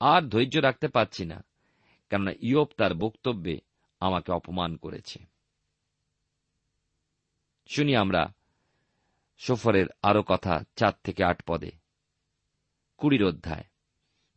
আর 0.00 0.20
ধৈর্য 0.22 0.54
রাখতে 0.58 0.88
পারছি 0.88 1.22
না, 1.24 1.38
কেননা 2.10 2.32
ইয়োব 2.42 2.68
তার 2.76 2.92
বক্তব্যে 2.94 3.54
আমাকে 4.00 4.32
অপমান 4.32 4.76
করেছে। 4.76 5.18
শুনি 7.66 7.96
আমরা 7.96 8.32
সফরের 9.38 9.86
আরও 10.02 10.22
কথা 10.22 10.64
চার 10.76 10.92
থেকে 11.04 11.24
আট 11.24 11.42
পদে। 11.42 11.70
কুড়ির 12.96 13.24
অধ্যায়। 13.24 13.64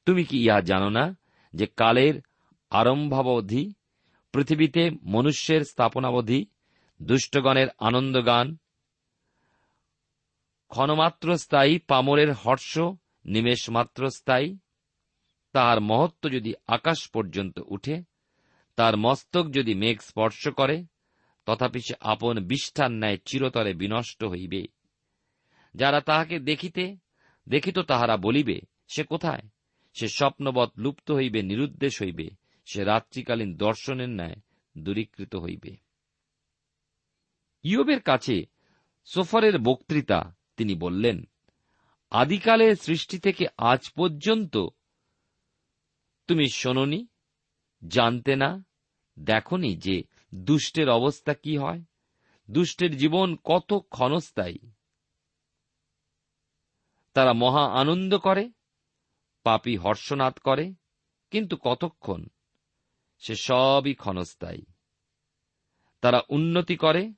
তুমি 0.05 0.23
কি 0.23 0.43
ইহা 0.43 0.61
জানো 0.61 0.89
না 0.89 1.15
যে 1.53 1.67
কালের 1.67 2.21
আরম্ভাবধি, 2.69 3.73
পৃথিবীতে 4.31 4.89
মনুষ্যের 5.03 5.61
স্থাপনাবধি, 5.61 6.45
দুষ্টগণের 7.01 7.67
আনন্দগান 7.77 8.57
ক্ষণমাত্র 10.69 11.37
স্থায়ী 11.37 11.79
পামরের 11.79 12.31
হর্ষ 12.31 12.79
নিমেষমাত্র 13.25 14.11
স্থায়ী 14.11 14.57
তাহার 15.51 15.81
মহত্ব 15.81 16.29
যদি 16.29 16.53
আকাশ 16.67 17.09
পর্যন্ত 17.09 17.61
উঠে 17.67 18.03
তার 18.75 18.97
মস্তক 18.97 19.45
যদি 19.51 19.75
মেঘ 19.75 19.99
স্পর্শ 20.01 20.47
করে, 20.47 20.85
তথাপি 21.45 21.79
সে 21.79 21.93
আপন 21.99 22.39
বিষ্ঠার 22.39 22.91
ন্যায় 22.91 23.17
চিরতরে 23.25 23.73
বিনষ্ট 23.73 24.23
হইবে। 24.23 24.67
যারা 25.75 26.01
তাহাকে 26.01 26.39
দেখিতে, 26.39 26.97
দেখিত 27.49 27.79
তাহারা 27.79 28.17
বলিবে, 28.17 28.61
সে 28.87 29.03
কোথায়? 29.03 29.49
সে 29.93 30.07
স্বপ্নবৎ 30.07 30.69
লুপ্ত 30.77 31.11
হইবে, 31.11 31.41
নিরুদ্দেশ 31.41 32.01
হইবে, 32.01 32.29
সে 32.65 32.83
রাত্রিকালীন 32.83 33.57
দর্শনের 33.57 34.09
ন্যায় 34.09 34.35
দূরীকৃত 34.77 35.35
হইবে। 35.35 35.77
ইয়বের 37.63 38.01
কাছে 38.01 38.45
সোফারের 39.05 39.57
বক্তৃতা 39.57 40.35
তিনি 40.57 40.75
বললেন, 40.75 41.23
আদিকালের 42.11 42.75
সৃষ্টি 42.75 43.19
থেকে 43.19 43.45
আজ 43.57 43.89
পর্যন্ত 43.89 44.57
তুমি 46.27 46.49
শোনি 46.49 47.07
জানতে 47.87 48.35
না, 48.35 48.63
দেখনি 49.19 49.75
যে 49.75 50.03
দুষ্টের 50.35 50.89
অবস্থা 50.89 51.33
কি 51.33 51.57
হয়? 51.57 51.81
দুষ্টের 52.51 52.97
জীবন 52.97 53.37
কত 53.43 53.73
ক্ষণস্থায়ী। 53.73 54.57
তারা 57.13 57.33
মহা 57.33 57.65
আনন্দ 57.65 58.17
করে, 58.17 58.51
পাপি 59.43 59.77
হর্ষনাদ 59.77 60.37
করে, 60.37 60.73
কিন্তু 61.31 61.57
কতক্ষণ? 61.57 62.27
সে 63.19 63.35
সবই 63.35 63.93
ক্ষণস্থায়ী। 63.93 64.61
তারা 66.01 66.21
উন্নতি 66.29 66.75
করে, 66.75 67.13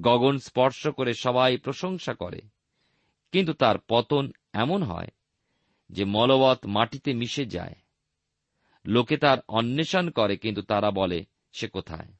গগন 0.00 0.38
স্পর্শ 0.38 0.86
করে 0.86 1.14
সবাই 1.14 1.56
প্রশংসা 1.56 2.14
করে। 2.14 2.40
কিন্তু 3.32 3.52
তার 3.52 3.78
পতন 3.78 4.32
এমন 4.52 4.82
হয় 4.82 5.08
যে 5.90 6.04
মলবৎ 6.04 6.66
মাটিতে 6.66 7.14
মিশে 7.14 7.46
যায়। 7.46 7.74
লোকে 8.86 9.16
তার 9.16 9.38
অন্বেষণ 9.48 10.10
করে, 10.10 10.36
কিন্তু 10.36 10.62
তারা 10.62 10.90
বলে, 10.90 11.24
সে 11.52 11.68
কোথায়? 11.68 12.12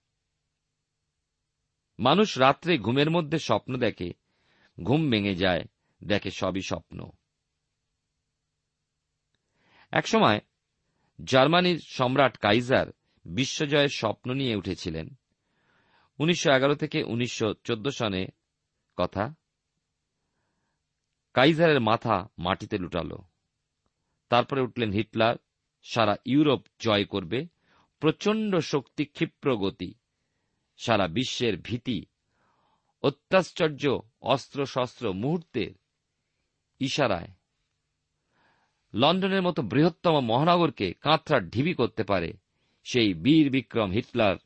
মানুষ 1.99 2.39
রাত্রে 2.39 2.79
ঘুমের 2.79 3.11
মধ্যে 3.11 3.39
স্বপ্ন 3.39 3.77
দেখে, 3.77 4.13
ঘুম 4.83 5.11
ভেঙে 5.11 5.35
যায়, 5.35 5.65
দেখে 6.05 6.31
সবই 6.31 6.61
স্বপ্ন। 6.61 7.11
একসময় 9.91 10.41
জার্মানির 11.25 11.79
সম্রাট 11.87 12.39
কাইজার 12.39 12.87
বিশ্বজয়ের 13.27 13.89
স্বপ্ন 13.89 14.35
নিয়ে 14.35 14.57
উঠেছিলেন। 14.57 15.19
উনিশশো 16.19 16.51
এগারো 16.51 16.75
থেকে 16.75 17.03
উনিশশো 17.03 17.55
চোদ্দ 17.65 17.89
সনে 17.89 18.27
কথা, 18.97 19.35
কাইজারের 21.35 21.81
মাথা 21.81 22.29
মাটিতে 22.39 22.79
লুটাল। 22.79 23.11
তারপরে 24.29 24.61
উঠলেন 24.61 24.91
হিটলার 24.91 25.37
সারা 25.89 26.17
ইউরোপ 26.25 26.67
জয় 26.79 27.05
করবে, 27.05 27.47
প্রচণ্ড 28.01 28.57
শক্তি 28.57 29.05
ক্ষিপ্র 29.05 29.57
গতি, 29.57 29.95
সারা 30.77 31.09
বিশ্বের 31.09 31.57
ভীতি, 31.57 32.05
অত্যাশ্চর্য 33.03 33.99
অস্ত্র 34.21 34.67
শস্ত্র 34.67 35.13
মুহূর্তের 35.13 35.71
ইশারায়। 36.79 37.29
লন্ডনের 38.95 39.43
মতো 39.43 39.63
বৃহত্তম 39.63 40.21
মহানগরকে 40.21 40.93
কাঁথরা 40.93 41.41
ঢিবি 41.41 41.75
করতে 41.75 42.03
পারে 42.03 42.33
সেই 42.85 43.15
বীর 43.15 43.51
বিক্রম 43.51 43.91
হিটলার 43.91 44.37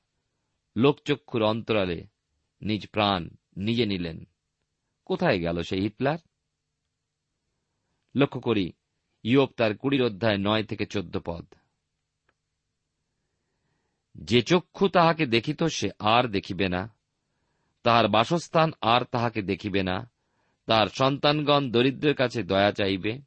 লোকচক্ষুর 0.77 1.43
অন্তরালে 1.43 2.07
নিজ 2.63 2.87
প্রাণ 2.87 3.29
নিজে 3.57 3.87
নিলেন। 3.87 4.25
কোথায় 5.05 5.39
গেল 5.39 5.63
সেই 5.63 5.81
হিটলার? 5.81 6.19
লক্ষ্য 8.15 8.41
করি 8.41 8.73
ইয়োপ 9.23 9.51
তার 9.57 9.77
কুড়ির 9.77 10.03
অধ্যায় 10.03 10.39
নয় 10.39 10.65
থেকে 10.65 10.87
চোদ্দ 10.87 11.19
পদ। 11.25 11.47
যে 14.15 14.43
চক্ষু 14.43 14.89
তাহাকে 14.89 15.27
দেখিত 15.27 15.65
সে 15.65 15.91
আর 15.99 16.29
দেখিবে 16.29 16.69
না, 16.69 16.95
তাহার 17.83 18.09
বাসস্থান 18.09 18.73
আর 18.81 19.05
তাহাকে 19.05 19.43
দেখিবে 19.43 19.83
না, 19.83 20.11
তাহার 20.67 20.87
সন্তানগণ 20.87 21.71
দরিদ্রের 21.71 22.15
কাছে 22.15 22.43
দয়া 22.43 22.73
চাইবে 22.73 23.19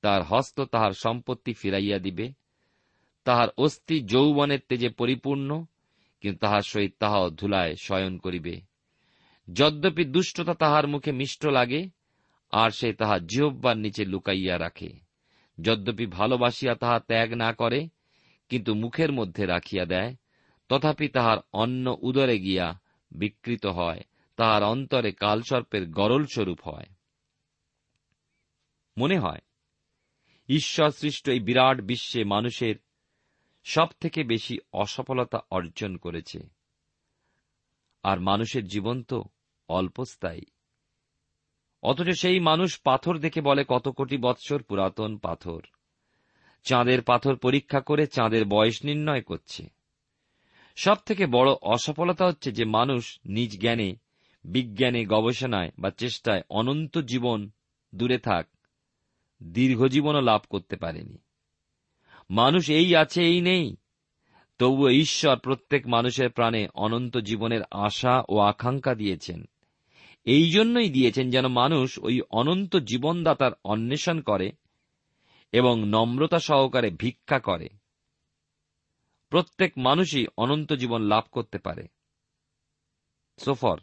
তার 0.00 0.22
হস্ত 0.22 0.60
তাহার 0.60 0.92
সম্পত্তি 0.92 1.52
ফিরাইয়া 1.52 1.98
দিবে, 1.98 2.32
তাহার 3.24 3.48
অস্থি 3.58 4.00
যৌবনের 4.00 4.58
তেজে 4.68 4.88
পরিপূর্ণ, 4.88 5.64
কিন্তু 6.20 6.38
তাহার 6.38 6.62
সহিত 6.62 6.94
তাহাও 6.98 7.30
ধুলায় 7.30 7.74
শয়ন 7.76 8.18
করিবে। 8.18 8.60
যদ্যপি 9.52 10.04
দুষ্টতা 10.04 10.54
তাহার 10.54 10.88
মুখে 10.88 11.12
মিষ্ট 11.12 11.46
লাগে, 11.46 11.88
আর 12.52 12.70
সে 12.70 12.92
তাহা 12.92 13.18
জিহ্বার 13.18 13.76
নিচে 13.76 14.04
লুকাইয়া 14.04 14.58
রাখে। 14.58 15.09
যদ্যপি 15.62 16.06
ভালোবাসিয়া 16.06 16.74
তাহা 16.74 16.98
ত্যাগ 17.00 17.28
না 17.34 17.52
করে, 17.52 17.80
কিন্তু 18.50 18.70
মুখের 18.74 19.10
মধ্যে 19.12 19.42
রাখিয়া 19.46 19.84
দেয়, 19.84 20.12
তথাপি 20.68 21.08
তাহার 21.08 21.38
অন্ন 21.52 21.86
উদরে 22.00 22.36
গিয়া 22.38 22.68
বিকৃত 23.10 23.64
হয়, 23.66 24.02
তাহার 24.38 24.62
অন্তরে 24.62 25.10
কালসর্পের 25.12 25.84
গরল 25.90 26.22
স্বরূপ 26.26 26.60
হয়। 26.68 26.88
মনে 28.96 29.18
হয়, 29.18 29.42
ঈশ্বর 30.48 30.90
সৃষ্ট 30.90 31.24
এই 31.28 31.40
বিরাট 31.40 31.76
বিশ্বে 31.80 32.24
মানুষের 32.24 32.76
সব 33.66 33.88
থেকে 34.00 34.20
বেশি 34.24 34.54
অসফলতা 34.72 35.38
অর্জন 35.50 35.92
করেছে, 35.96 36.40
আর 38.04 38.16
মানুষের 38.20 38.64
জীবন 38.66 39.02
তো 39.02 39.18
অল্পস্থায়ী। 39.68 40.44
অথচ 41.82 42.10
সেই 42.20 42.40
মানুষ 42.40 42.80
পাথর 42.84 43.18
দেখে 43.18 43.40
বলে 43.40 43.64
কত 43.68 43.88
কোটি 43.88 44.16
বৎসর 44.16 44.62
পুরাতন 44.62 45.16
পাথর। 45.16 45.60
চাঁদের 46.62 47.02
পাথর 47.02 47.36
পরীক্ষা 47.36 47.80
করে 47.80 48.06
চাঁদের 48.06 48.44
বয়স 48.44 48.84
নির্ণয় 48.84 49.22
করছে। 49.22 49.68
সব 50.76 50.96
থেকে 51.06 51.26
বড় 51.26 51.52
অসফলতা 51.62 52.26
হচ্ছে 52.26 52.52
যে 52.52 52.64
মানুষ 52.64 53.20
নিজ 53.24 53.60
জ্ঞানে, 53.60 53.96
বিজ্ঞানে, 54.44 55.04
গবেষণায় 55.04 55.70
বা 55.78 55.90
চেষ্টায় 55.90 56.42
অনন্ত 56.50 56.98
জীবন 56.98 57.50
দূরে 57.94 58.18
থাক 58.18 58.46
দীর্ঘজীবনও 59.42 60.20
লাভ 60.20 60.40
করতে 60.50 60.76
পারেনি। 60.76 61.18
মানুষ 62.30 62.70
এই 62.70 62.96
আছে, 62.96 63.24
এই 63.24 63.40
নেই। 63.40 63.76
তবুও 64.58 64.90
ঈশ্বর 64.90 65.38
প্রত্যেক 65.38 65.86
মানুষের 65.86 66.30
প্রাণে 66.30 66.68
অনন্ত 66.74 67.16
জীবনের 67.18 67.60
আশা 67.70 68.22
ও 68.28 68.38
আকাঙ্ক্ষা 68.38 68.94
দিয়েছেন। 68.94 69.44
এই 70.26 70.50
জন্যই 70.50 70.90
দিয়েছেন 70.90 71.30
যেন 71.30 71.46
মানুষ 71.46 71.98
ওই 71.98 72.20
অনন্ত 72.30 72.76
জীবনদাতার 72.76 73.52
অন্বেষণ 73.64 74.20
করে 74.20 74.52
এবং 75.52 75.88
নম্রতা 75.88 76.38
সহকারে 76.38 76.90
ভিক্ষা 76.90 77.38
করে। 77.38 77.68
প্রত্যেক 79.28 79.72
মানুষই 79.78 80.26
অনন্ত 80.36 80.72
জীবন 80.72 81.00
লাভ 81.02 81.24
করতে 81.32 81.58
পারে। 81.58 81.88
সোফর 83.38 83.78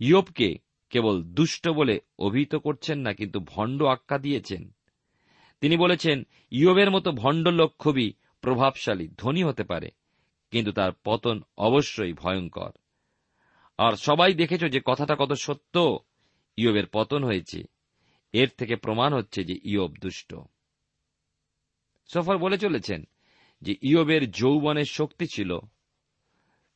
ইয়োবকে 0.00 0.58
কেবল 0.90 1.22
দুষ্ট 1.22 1.68
বলে 1.68 2.00
অভিহিত 2.18 2.54
করছেন 2.54 2.98
না, 2.98 3.12
কিন্তু 3.12 3.40
ভণ্ড 3.40 3.82
আখ্যা 3.82 4.18
দিয়েছেন। 4.18 4.74
তিনি 5.60 5.76
বলেছেন, 5.76 6.26
ইয়োবের 6.50 6.90
মতো 6.90 7.12
ভণ্ড 7.12 7.48
লোক 7.48 7.70
খুবই 7.78 8.12
প্রভাবশালী, 8.40 9.08
ধনী 9.18 9.42
হতে 9.42 9.64
পারে, 9.64 9.90
কিন্তু 10.50 10.72
তার 10.72 10.92
পতন 11.04 11.42
অবশ্যই 11.56 12.12
ভয়ঙ্কর। 12.12 12.70
আর 13.80 13.92
সবাই 13.92 14.34
দেখেছ 14.34 14.64
যে 14.64 14.80
কথাটা 14.84 15.16
কত 15.18 15.32
সত্য? 15.32 15.98
ইয়বের 16.56 16.86
পতন 16.86 17.24
হয়েছে। 17.24 17.62
এর 18.32 18.48
থেকে 18.58 18.76
প্রমাণ 18.76 19.14
হচ্ছে 19.14 19.44
যে 19.44 19.60
ইয়ব 19.64 19.94
দুষ্ট। 20.00 20.34
সফর 22.14 22.38
বলে 22.38 22.58
চলেছেন 22.58 23.04
যে 23.62 23.76
ইয়বের 23.82 24.30
যৌবনের 24.30 24.84
শক্তি 24.84 25.26
ছিল। 25.26 25.58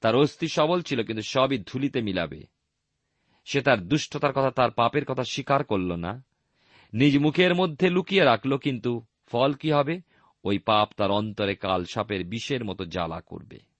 তার 0.01 0.17
অস্থি 0.17 0.49
সবল 0.49 0.83
ছিল, 0.83 1.03
কিন্তু 1.03 1.23
সবই 1.23 1.59
ধুলিতে 1.59 2.03
মিলাবে। 2.03 2.47
সে 3.45 3.63
তার 3.63 3.89
দুষ্টতার 3.89 4.33
কথা, 4.33 4.51
তার 4.51 4.71
পাপের 4.71 5.05
কথা 5.05 5.25
স্বীকার 5.25 5.65
করল 5.65 5.93
না। 5.93 6.25
নিজ 6.93 7.19
মুখের 7.19 7.55
মধ্যে 7.55 7.91
লুকিয়ে 7.91 8.25
রাখল, 8.25 8.57
কিন্তু 8.57 9.05
ফল 9.27 9.53
কি 9.53 9.73
হবে? 9.73 10.01
ওই 10.45 10.59
পাপ 10.59 10.93
তার 10.97 11.11
অন্তরে 11.11 11.55
কাল 11.55 11.85
সাপের 11.85 12.25
বিষের 12.25 12.65
মতো 12.65 12.85
জ্বালা 12.85 13.21
করবে। 13.21 13.74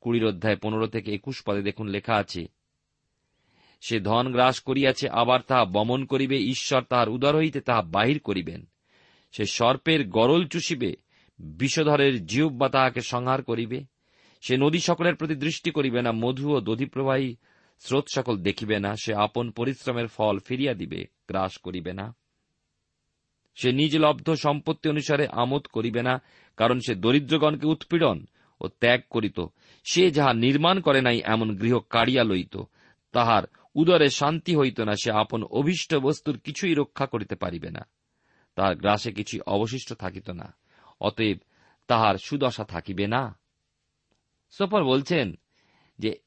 কুড়ির 0.00 0.24
অধ্যায় 0.24 0.56
পনেরো 0.56 0.86
থেকে 0.86 1.14
একুশ 1.14 1.42
পদে 1.46 1.62
দেখুন 1.62 1.86
লেখা 1.86 2.14
আছে, 2.14 2.46
সে 3.80 4.00
ধন 4.00 4.32
গ্রাস 4.32 4.60
করিয়াছে, 4.60 5.08
আবার 5.08 5.40
তাহা 5.40 5.64
বমন 5.64 6.04
করিবে, 6.04 6.36
ঈশ্বর 6.36 6.82
তাহার 6.82 7.08
উদর 7.08 7.36
হইতে 7.36 7.60
তাহা 7.60 7.82
বাহির 7.82 8.18
করিবেন। 8.18 8.66
সে 9.32 9.44
সর্পের 9.44 10.08
গরল 10.08 10.46
চুষিবে, 10.46 10.96
বিষধরের 11.38 12.26
জিহ্বা 12.26 12.58
বা 12.58 12.68
তাহাকে 12.68 13.00
সংহার 13.00 13.42
করিবে। 13.42 13.80
সে 14.40 14.56
নদী 14.56 14.78
সকলের 14.78 15.14
প্রতি 15.14 15.34
দৃষ্টি 15.34 15.70
করিবে 15.70 16.02
না, 16.02 16.12
মধু 16.12 16.56
ও 16.56 16.60
দধিপ্রবাহী 16.60 17.36
স্রোত 17.78 18.04
সকল 18.14 18.36
দেখিবে 18.36 18.78
না। 18.78 18.94
সে 19.04 19.14
আপন 19.14 19.50
পরিশ্রমের 19.50 20.06
ফল 20.06 20.38
ফিরিয়া 20.38 20.74
দিবে, 20.74 21.06
গ্রাস 21.28 21.58
করিবে 21.58 21.92
না। 21.92 22.16
সে 23.54 23.72
নিজ 23.72 23.96
লব্ধ 23.96 24.30
সম্পত্তি 24.30 24.88
অনুসারে 24.88 25.26
আমোদ 25.26 25.66
করিবে 25.66 26.02
না, 26.02 26.22
কারণ 26.56 26.80
সে 26.80 26.94
দরিদ্রগণকে 26.94 27.66
উৎপীড়ন 27.66 28.26
ও 28.60 28.68
ত্যাগ 28.68 29.00
করিত। 29.10 29.40
সে 29.84 30.10
যাহা 30.10 30.32
নির্মাণ 30.32 30.80
করে 30.80 31.00
নাই, 31.00 31.20
এমন 31.24 31.56
গৃহ 31.56 31.78
কাড়িয়া 31.78 32.24
লইত। 32.24 32.62
তাহার 33.12 33.42
উদরে 33.74 34.10
শান্তি 34.10 34.56
হইত 34.56 34.80
না, 34.80 34.94
সে 35.02 35.10
আপন 35.10 35.42
অভীষ্ট 35.42 35.94
বস্তুর 35.94 36.38
কিছুই 36.38 36.74
রক্ষা 36.74 37.06
করিতে 37.06 37.34
পারিবে 37.34 37.70
না। 37.70 37.86
তাহার 38.54 38.76
গ্রাসে 38.76 39.12
কিছু 39.12 39.38
অবশিষ্ট 39.46 39.92
থাকিত 39.92 40.30
না। 40.30 40.54
অতএব 41.00 41.38
তাহার 41.86 42.14
সুদশা 42.16 42.64
থাকিবে 42.64 43.06
না। 43.06 43.38
সোপর 44.50 44.84
বলছেন 44.84 45.34
যে, 45.98 46.18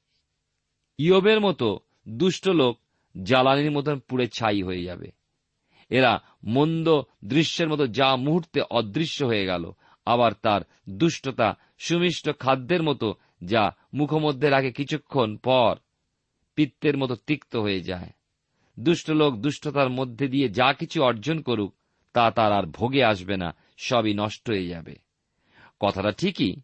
ইয়বের 0.98 1.40
মতো 1.40 1.80
দুষ্ট 2.10 2.50
লোক 2.50 2.80
জ্বালানির 3.24 3.72
মতন 3.72 4.00
পুড়ে 4.00 4.28
ছাই 4.28 4.64
হয়ে 4.64 4.84
যাবে। 4.84 5.12
এরা 5.90 6.24
মন্দ 6.44 7.02
দৃশ্যের 7.26 7.70
মতো 7.70 7.88
যা 7.88 8.16
মুহূর্তে 8.16 8.62
অদৃশ্য 8.62 9.24
হয়ে 9.24 9.46
গেল, 9.46 9.72
আবার 10.06 10.32
তার 10.42 10.62
দুষ্টতা 10.90 11.58
সুমিষ্ট 11.84 12.30
খাদ্যের 12.40 12.84
মতো 12.84 13.16
যা 13.44 13.72
মুখমধ্যে 13.94 14.50
রাখে 14.50 14.72
কিছুক্ষণ 14.72 15.38
পর 15.38 15.76
পিত্তের 16.56 16.98
মতো 16.98 17.16
তিক্ত 17.16 17.56
হয়ে 17.56 17.82
যায়। 17.82 18.10
দুষ্ট 18.80 19.12
লোক 19.12 19.36
দুষ্টতার 19.36 19.90
মধ্যে 19.90 20.28
দিয়ে 20.28 20.50
যা 20.50 20.74
কিছু 20.74 21.04
অর্জন 21.04 21.42
করুক, 21.42 21.76
তা 22.14 22.32
তার 22.32 22.54
আর 22.54 22.64
ভোগে 22.64 23.04
আসবে 23.04 23.38
না, 23.38 23.56
সবই 23.78 24.14
নষ্ট 24.14 24.50
হয়ে 24.50 24.68
যাবে। 24.68 24.96
কথাটা 25.80 26.12
ঠিকই। 26.12 26.56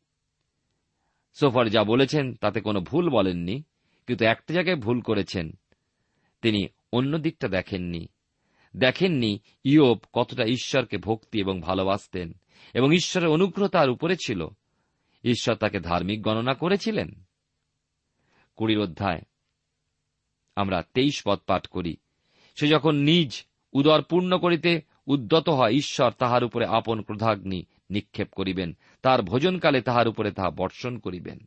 সোফার 1.33 1.69
যা 1.69 1.83
বলেছেন, 1.83 2.33
তাতে 2.33 2.61
কোনো 2.61 2.81
ভুল 2.81 3.09
বলেননি, 3.09 3.63
কিন্তু 4.07 4.25
একটা 4.25 4.53
জায়গায় 4.53 4.77
ভুল 4.77 5.01
করেছেন। 5.01 5.51
তিনি 6.41 6.67
অন্য 6.91 7.17
দিকটা 7.17 7.47
দেখেননি। 7.47 8.07
দেখেননি 8.77 9.39
ইয়োব 9.63 9.99
কতটা 10.13 10.45
ঈশ্বরকে 10.45 10.97
ভক্তি 10.97 11.39
এবং 11.39 11.61
ভালোবাসতেন, 11.61 12.33
এবং 12.73 12.93
ঈশ্বরের 12.93 13.29
অনুগ্রহ 13.29 13.67
তার 13.67 13.89
উপরে 13.89 14.15
ছিল। 14.25 14.47
ঈশ্বর 15.31 15.55
তাকে 15.55 15.79
ধার্মিক 15.79 16.21
গণনা 16.21 16.53
করেছিলেন। 16.53 17.23
কুড়ির 18.55 18.79
অধ্যায়। 18.79 19.21
আমরা 20.55 20.83
তেইশ 20.93 21.21
পদ 21.25 21.39
পাঠ 21.47 21.67
করি। 21.67 21.97
সে 22.55 22.67
যখন 22.67 22.95
নিজ 22.95 23.45
উদর 23.73 24.01
পূর্ণ 24.01 24.37
করিতে 24.37 24.81
উদ্যত 25.07 25.49
হয়, 25.49 25.71
ঈশ্বর 25.71 26.11
তাহার 26.11 26.43
উপরে 26.43 26.65
আপন 26.65 27.01
ক্রোধাগ্নি 27.01 27.65
নিক্ষেপ 27.89 28.33
করিবেন। 28.33 28.77
তার 29.01 29.21
ভোজনকালে 29.21 29.81
তাহার 29.81 30.07
উপরে 30.07 30.31
তাহা 30.31 30.49
বর্ষণ 30.49 30.97
করিবেন। 30.97 31.39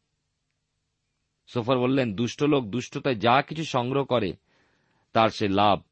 সোফর 1.47 1.79
বললেন, 1.79 2.15
দুষ্ট 2.15 2.43
লোক 2.43 2.65
দুষ্টতায় 2.65 3.15
যা 3.15 3.43
কিছু 3.43 3.65
সংগ্রহ 3.65 4.05
করে, 4.05 4.37
তার 5.13 5.29
সে 5.29 5.49
লাভ। 5.49 5.83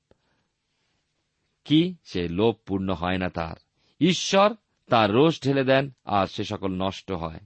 কি? 1.65 1.95
সে 2.05 2.29
লোভ 2.29 2.55
পূর্ণ 2.67 2.93
হয় 2.93 3.19
না 3.19 3.29
তার। 3.29 3.57
ঈশ্বর 4.01 4.55
তার 4.87 5.13
রোষ 5.13 5.43
ঢেলে 5.43 5.65
দেন 5.65 5.91
আর 6.05 6.27
সে 6.27 6.45
সকল 6.45 6.73
নষ্ট 6.73 7.13
হয়। 7.13 7.41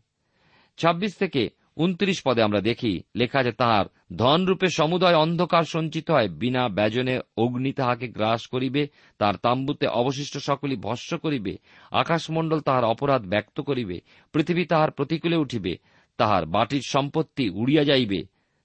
ছাব্বিশ 0.76 1.14
থেকে 1.14 1.50
উনত্রিশ 1.76 2.22
পদে 2.24 2.42
আমরা 2.42 2.60
দেখি, 2.60 3.02
লেখা 3.16 3.38
আছে, 3.38 3.52
তাহার 3.52 3.84
ধনরূপে 4.16 4.68
সমুদয় 4.68 5.16
অন্ধকার 5.16 5.62
সঞ্চিত 5.62 6.10
হয়, 6.10 6.28
বিনা 6.28 6.68
ব্যজনে 6.68 7.20
অগ্নি 7.36 7.72
তাহাকে 7.72 8.08
গ্রাস 8.08 8.46
করিবে, 8.46 8.88
তার 9.18 9.36
তাম্বুতে 9.36 9.86
অবশিষ্ট 9.86 10.38
সকলই 10.38 10.76
ভস্য 10.76 11.18
করিবে, 11.18 11.58
আকাশমণ্ডল 11.90 12.60
তাহার 12.60 12.84
অপরাধ 12.84 13.26
ব্যক্ত 13.26 13.60
করিবে, 13.60 14.00
পৃথিবী 14.32 14.64
তাহার 14.64 14.90
প্রতিকূলে 14.90 15.36
উঠিবে, 15.36 15.76
তাহার 16.16 16.46
বাটির 16.46 16.82
সম্পত্তি 16.86 17.50
উড়িয়া 17.50 17.84
যাইবে, 17.84 18.22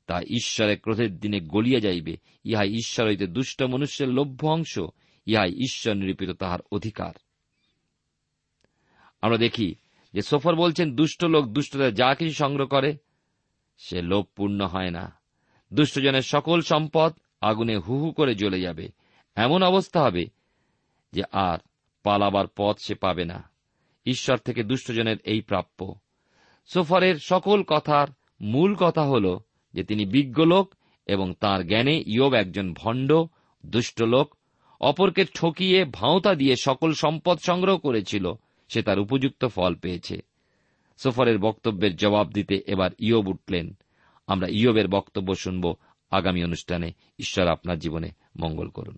তা 0.08 0.22
ঈশ্বরের 0.22 0.80
ক্রোধের 0.80 1.20
দিনে 1.20 1.40
গলিয়া 1.40 1.80
যাইবে 1.80 2.18
ইহাই 2.46 2.70
ঈশ্বর 2.70 3.08
হইতে 3.08 3.28
দুষ্ট 3.28 3.64
মনুষ্যের 3.64 4.10
লভ্য 4.10 4.48
অংশ, 4.48 4.80
ইহাই 5.26 5.50
ঈশ্বর 5.50 5.94
নিরূপিত 5.94 6.30
তাহার 6.30 6.60
অধিকার। 6.72 7.14
আমরা 9.22 9.38
দেখি 9.38 9.76
যে 10.18 10.22
সোফর 10.22 10.56
বলছেন, 10.56 10.96
দুষ্ট 10.96 11.26
লোক 11.26 11.46
দুষ্টতা 11.46 11.92
যা 11.92 12.16
কিছু 12.16 12.34
সংগ্রহ 12.34 12.68
করে, 12.68 12.98
সে 13.78 14.02
লোভ 14.02 14.26
পূর্ণ 14.36 14.66
হয় 14.66 14.92
না। 14.92 15.20
দুষ্টজনের 15.74 16.22
সকল 16.22 16.62
সম্পদ 16.62 17.14
আগুনে 17.42 17.78
হু 17.78 18.00
হু 18.00 18.12
করে 18.12 18.36
জ্বলে 18.36 18.62
যাবে। 18.62 18.90
এমন 19.36 19.64
অবস্থা 19.64 20.04
হবে 20.04 20.26
যে 21.12 21.24
আর 21.32 21.58
পালাবার 22.04 22.46
পথ 22.56 22.80
সে 22.80 22.96
পাবে 22.96 23.26
না। 23.26 23.50
ঈশ্বর 24.06 24.38
থেকে 24.38 24.64
দুষ্টজনের 24.64 25.18
এই 25.24 25.42
প্রাপ্য। 25.42 25.96
সোফরের 26.66 27.16
সকল 27.16 27.64
কথার 27.64 28.08
মূল 28.42 28.76
কথা 28.76 29.04
হল 29.04 29.40
যে 29.74 29.84
তিনি 29.84 30.06
বিজ্ঞ 30.06 30.46
লোক 30.46 30.74
এবং 31.06 31.34
তার 31.40 31.68
জ্ঞানে 31.68 32.04
ইয়োব 32.08 32.34
একজন 32.34 32.74
ভণ্ড, 32.74 33.24
দুষ্ট 33.66 34.02
লোক, 34.02 34.36
অপরকে 34.82 35.26
ঠকিয়ে 35.34 35.86
ভাঁওতা 35.86 36.36
দিয়ে 36.36 36.56
সকল 36.56 36.94
সম্পদ 36.94 37.38
সংগ্রহ 37.40 37.78
করেছিল। 37.78 38.34
সে 38.68 38.82
তার 38.82 39.00
উপযুক্ত 39.00 39.46
ফল 39.46 39.76
পেয়েছে। 39.76 40.18
সোফরের 40.98 41.38
বক্তব্যের 41.38 41.96
জবাব 41.96 42.32
দিতে 42.32 42.64
এবার 42.68 42.92
ইয়ব 43.00 43.28
উঠলেন। 43.28 43.78
আমরা 44.28 44.48
ইয়বের 44.48 44.88
বক্তব্য 44.88 45.36
শুনব 45.36 45.76
আগামী 46.12 46.44
অনুষ্ঠানে। 46.44 46.92
ঈশ্বর 47.20 47.48
আপনার 47.48 47.80
জীবনে 47.80 48.12
মঙ্গল 48.40 48.68
করুন। 48.68 48.98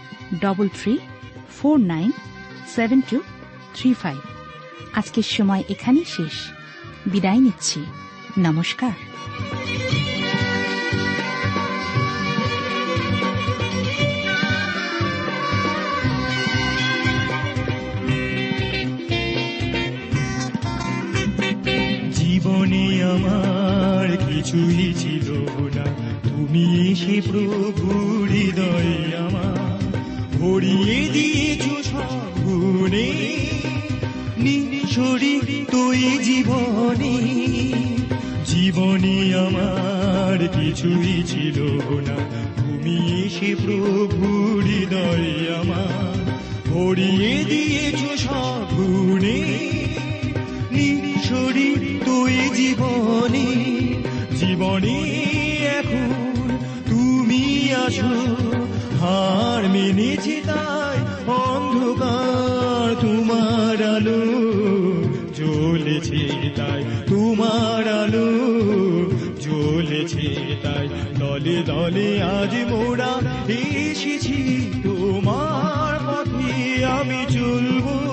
double 0.39 0.67
three 0.67 0.97
four 1.57 1.79
nine 1.79 2.11
seven 2.75 3.01
two 3.01 3.19
three 3.75 3.93
five 3.93 4.17
আজকের 4.93 5.23
সময় 5.23 5.63
এখানেই 5.69 6.05
শেষ। 6.05 6.51
বিদায় 7.05 7.37
নিচ্ছি। 7.37 7.85
নমস্কার। 8.37 8.91
জীবনে 22.11 23.03
আমার 23.03 24.17
কিছুই 24.17 24.93
ছিল 24.93 25.31
না। 25.75 25.83
তুমি 26.29 26.91
এসে 26.91 27.21
প্রভু 27.21 28.01
হৃদয় 28.25 29.17
আমার 29.17 29.50
ভরিয়ে 30.41 30.99
দিয়েছ 31.13 31.65
সব 31.91 32.31
গুণে 32.45 33.09
নিঃসরি 34.37 35.35
তুই 35.71 36.01
জীবনে। 36.27 37.15
জীবনে 38.51 39.17
আমার 39.45 40.39
কিছুই 40.57 41.15
ছিল 41.31 41.57
না, 42.07 42.17
তুমি 42.57 42.95
এসে 43.23 43.51
প্রভু 43.63 44.27
হৃদয় 44.67 45.29
আমার 45.61 46.15
ভরিয়ে 46.71 47.33
দিয়েছ 47.51 48.01
সব 48.25 48.65
গুণে 48.77 49.39
নিঃসরি 50.77 51.69
তুই 52.05 52.35
জীবনে 52.59 53.47
জীবনে 54.39 54.97
এখন 55.79 56.11
তুমি 56.89 57.43
আসো 57.85 58.40
আধার 59.01 59.63
মিনিছি 59.69 60.35
তাই 60.49 60.97
অন্ধকার, 61.45 62.87
তোমার 63.01 63.79
আলো 63.95 64.21
জ্বলেছে 65.37 66.21
তাই, 66.55 66.81
তোমার 67.09 67.85
আলো 68.01 68.27
জ্বলেছে 69.43 70.27
তাই। 70.63 70.85
দলে 71.19 71.57
দলে 71.63 72.09
আজ 72.37 72.53
মোড়া 72.71 73.13
এসেছি, 73.49 74.39
তোমার 74.83 75.93
পথে 76.07 76.53
আমি 76.97 77.21
চলবো। 77.35 78.10